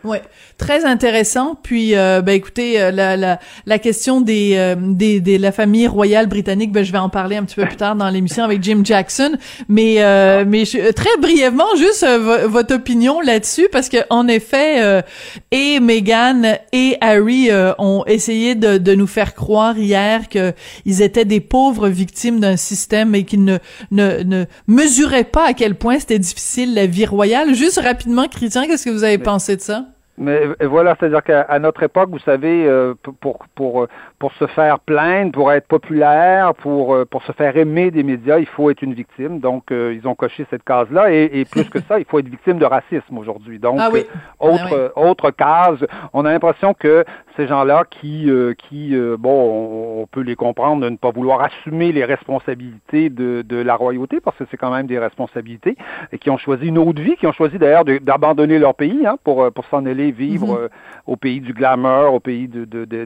Ouais, 0.07 0.23
très 0.57 0.85
intéressant. 0.85 1.59
Puis, 1.61 1.97
euh, 1.97 2.23
ben 2.23 2.33
écoutez, 2.33 2.81
euh, 2.81 2.91
la, 2.93 3.17
la, 3.17 3.41
la 3.67 3.79
question 3.81 4.21
des, 4.21 4.53
euh, 4.55 4.77
des, 4.79 5.21
des 5.21 5.37
la 5.37 5.51
famille 5.51 5.89
royale 5.89 6.27
britannique, 6.29 6.71
ben 6.71 6.85
je 6.85 6.93
vais 6.93 6.99
en 6.99 7.09
parler 7.09 7.37
un 7.37 7.45
petit 7.45 7.57
peu 7.57 7.67
plus 7.67 7.77
tard 7.77 7.97
dans 7.97 8.09
l'émission 8.09 8.45
avec 8.45 8.63
Jim 8.63 8.83
Jackson. 8.85 9.33
Mais 9.69 9.97
euh, 9.99 10.45
mais 10.47 10.65
je, 10.65 10.93
très 10.93 11.17
brièvement, 11.21 11.67
juste 11.77 12.05
euh, 12.05 12.47
votre 12.47 12.77
opinion 12.77 13.21
là-dessus, 13.21 13.69
parce 13.73 13.89
que 13.89 13.99
en 14.09 14.29
effet, 14.29 14.83
euh, 14.83 15.03
et 15.51 15.81
Meghan 15.81 16.57
et 16.73 16.97
Harry 17.01 17.49
ont 17.79 18.05
essayé 18.07 18.55
de, 18.55 18.79
de 18.79 18.95
nous 18.95 19.09
faire 19.09 19.35
croire 19.35 19.77
hier 19.77 20.29
que 20.29 20.53
ils 20.85 21.03
étaient 21.03 21.25
des 21.25 21.41
pauvres 21.41 21.89
victimes 21.89 22.39
d'un 22.39 22.57
système 22.57 23.15
et 23.17 23.25
qu'ils 23.25 23.45
ne, 23.45 23.59
ne 23.91 24.23
ne 24.23 24.45
mesuraient 24.69 25.25
pas 25.25 25.49
à 25.49 25.53
quel 25.53 25.75
point 25.75 25.99
c'était 25.99 26.21
difficile 26.21 26.75
la 26.75 26.87
vie 26.87 27.07
royale. 27.07 27.55
Juste 27.55 27.81
rapidement, 27.81 28.29
Christian, 28.29 28.67
qu'est-ce 28.67 28.85
que 28.85 28.91
vous 28.91 29.05
avez 29.05 29.19
pensé 29.19 29.57
de 29.57 29.63
ça? 29.63 29.87
Mais 30.19 30.47
voilà, 30.61 30.97
c'est-à-dire 30.99 31.23
qu'à 31.23 31.59
notre 31.59 31.83
époque, 31.83 32.11
vous 32.11 32.19
savez, 32.21 32.67
euh, 32.67 32.95
pour 33.21 33.47
pour 33.55 33.87
pour 34.19 34.33
se 34.35 34.47
faire 34.47 34.79
plaindre, 34.81 35.33
pour 35.33 35.53
être 35.53 35.67
populaire, 35.67 36.55
pour 36.55 36.95
euh, 36.95 37.05
pour 37.05 37.23
se 37.25 37.33
faire 37.33 37.57
aimer 37.57 37.91
des 37.91 38.03
médias, 38.03 38.39
il 38.39 38.47
faut 38.47 38.71
être 38.71 38.83
une 38.83 38.95
victime. 38.95 39.41
Donc, 39.41 39.71
euh, 39.71 39.95
ils 39.95 40.07
ont 40.09 40.15
coché 40.15 40.47
cette 40.51 40.65
case-là. 40.65 41.13
Et, 41.13 41.41
et, 41.41 41.45
plus 41.45 41.69
que 41.69 41.81
ça, 41.83 41.99
il 41.99 42.05
faut 42.05 42.19
être 42.19 42.29
victime 42.29 42.59
de 42.59 42.65
racisme 42.65 43.19
aujourd'hui. 43.19 43.59
Donc, 43.59 43.77
ah 43.79 43.91
oui. 43.93 44.07
autre 44.39 44.91
ah 44.97 45.01
oui. 45.01 45.09
autre 45.11 45.31
case. 45.31 45.87
On 46.13 46.25
a 46.25 46.33
l'impression 46.33 46.75
que 46.75 47.05
ces 47.37 47.47
gens-là, 47.47 47.85
qui 47.91 48.31
qui 48.59 48.97
bon, 49.19 50.01
on 50.03 50.07
peut 50.07 50.23
les 50.23 50.37
comprendre 50.37 50.83
de 50.83 50.89
ne 50.89 50.97
pas 50.97 51.11
vouloir 51.11 51.43
assumer 51.43 51.93
les 51.93 52.05
responsabilités 52.05 53.11
de 53.11 53.43
de 53.43 53.57
la 53.57 53.77
royauté, 53.77 54.21
parce 54.21 54.37
que 54.39 54.45
c'est 54.51 54.57
quand 54.57 54.71
même 54.71 54.87
des 54.87 54.99
responsabilités, 54.99 55.77
et 56.13 56.19
qui 56.19 56.31
ont 56.31 56.39
choisi 56.39 56.69
une 56.69 56.79
autre 56.79 57.03
vie, 57.03 57.17
qui 57.17 57.27
ont 57.27 57.33
choisi 57.33 57.59
d'ailleurs 57.59 57.85
d'abandonner 57.85 58.59
leur 58.59 58.75
pays 58.75 59.07
hein, 59.07 59.17
pour 59.25 59.53
pour 59.53 59.65
s'en 59.67 59.85
aller 59.85 60.11
vivre 60.13 60.47
mm 60.47 60.57
-hmm. 60.57 60.61
euh, 60.61 60.69
au 61.07 61.17
pays 61.17 61.41
du 61.41 61.53
glamour, 61.53 62.15
au 62.15 62.21
pays 62.21 62.49
de, 62.49 62.65
de, 62.65 62.85
de, 62.85 63.05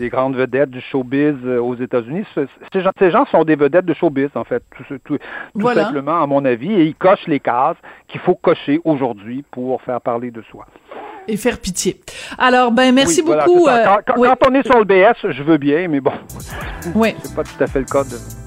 des 0.00 0.10
grandes 0.22 0.36
vedettes 0.36 0.70
du 0.70 0.80
showbiz 0.80 1.34
euh, 1.44 1.60
aux 1.60 1.74
États-Unis. 1.74 2.24
Ces 2.34 2.80
gens, 2.80 2.90
ces 2.98 3.10
gens 3.10 3.26
sont 3.26 3.44
des 3.44 3.56
vedettes 3.56 3.84
de 3.84 3.94
showbiz, 3.94 4.30
en 4.34 4.44
fait, 4.44 4.62
tout, 4.76 4.84
tout, 4.84 4.98
tout 5.18 5.18
voilà. 5.54 5.84
simplement, 5.84 6.22
à 6.22 6.26
mon 6.26 6.44
avis, 6.44 6.72
et 6.72 6.84
ils 6.84 6.94
cochent 6.94 7.26
les 7.26 7.40
cases 7.40 7.76
qu'il 8.08 8.20
faut 8.20 8.34
cocher 8.34 8.80
aujourd'hui 8.84 9.44
pour 9.50 9.80
faire 9.82 10.00
parler 10.00 10.30
de 10.30 10.42
soi 10.42 10.66
et 11.28 11.36
faire 11.36 11.58
pitié. 11.58 12.00
Alors, 12.36 12.72
ben 12.72 12.92
merci 12.92 13.22
oui, 13.24 13.32
beaucoup. 13.32 13.60
Voilà, 13.60 14.02
quand, 14.06 14.14
quand, 14.14 14.20
oui. 14.20 14.28
quand, 14.28 14.50
on 14.50 14.54
est 14.54 14.66
sur 14.66 14.78
le 14.78 14.84
BS, 14.84 15.30
je 15.30 15.42
veux 15.42 15.56
bien, 15.56 15.86
mais 15.88 16.00
bon, 16.00 16.12
oui. 16.94 17.14
c'est 17.22 17.34
pas 17.34 17.44
tout 17.44 17.62
à 17.62 17.66
fait 17.66 17.78
le 17.78 17.84
cas 17.84 18.02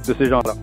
de, 0.07 0.15
ces 0.17 0.29
gens-là. 0.29 0.55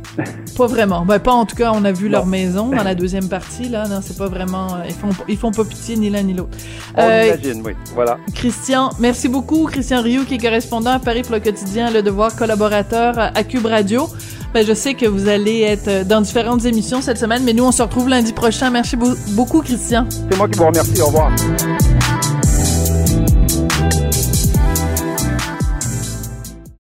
pas 0.57 0.67
vraiment. 0.67 1.05
Ben 1.05 1.19
pas 1.19 1.33
en 1.33 1.45
tout 1.47 1.57
cas, 1.57 1.73
on 1.75 1.85
a 1.85 1.93
vu 1.93 2.07
non. 2.07 2.13
leur 2.13 2.27
maison 2.27 2.69
dans 2.69 2.83
la 2.83 2.95
deuxième 2.95 3.29
partie 3.29 3.69
là. 3.69 3.87
Non, 3.89 4.01
c'est 4.03 4.17
pas 4.17 4.29
vraiment. 4.29 4.75
Euh, 4.75 4.85
ils 4.89 4.95
font 4.95 5.11
ils 5.29 5.37
font 5.37 5.51
pas 5.51 5.65
pitié 5.65 5.97
ni 5.97 6.11
l'un 6.11 6.23
ni 6.23 6.35
l'autre. 6.35 6.57
On 6.97 7.03
euh, 7.03 7.35
imagine, 7.35 7.63
oui. 7.65 7.73
Voilà. 7.95 8.19
Christian, 8.35 8.91
merci 8.99 9.29
beaucoup, 9.29 9.67
Christian 9.67 10.03
Rioux, 10.03 10.25
qui 10.25 10.35
est 10.35 10.39
correspondant 10.39 10.93
à 10.93 10.99
Paris 10.99 11.23
pour 11.23 11.35
le 11.35 11.41
quotidien 11.41 11.91
Le 11.91 12.03
Devoir, 12.03 12.35
collaborateur 12.37 13.19
à 13.19 13.45
Cube 13.45 13.67
Radio. 13.67 14.09
Ben, 14.55 14.67
je 14.67 14.75
sais 14.75 14.93
que 14.93 15.07
vous 15.07 15.29
allez 15.29 15.63
être 15.63 16.07
dans 16.07 16.21
différentes 16.21 16.67
émissions 16.67 17.01
cette 17.01 17.17
semaine, 17.17 17.43
mais 17.43 17.55
nous, 17.55 17.65
on 17.65 17.73
se 17.73 17.83
retrouve 17.83 18.09
lundi 18.11 18.35
prochain. 18.35 18.69
Merci 18.69 18.97
beaucoup, 18.97 19.63
Christian. 19.63 20.07
C'est 20.11 20.37
moi 20.37 20.47
qui 20.47 20.59
vous 20.59 20.67
remercie. 20.67 21.01
Au 21.01 21.07
revoir. 21.07 21.33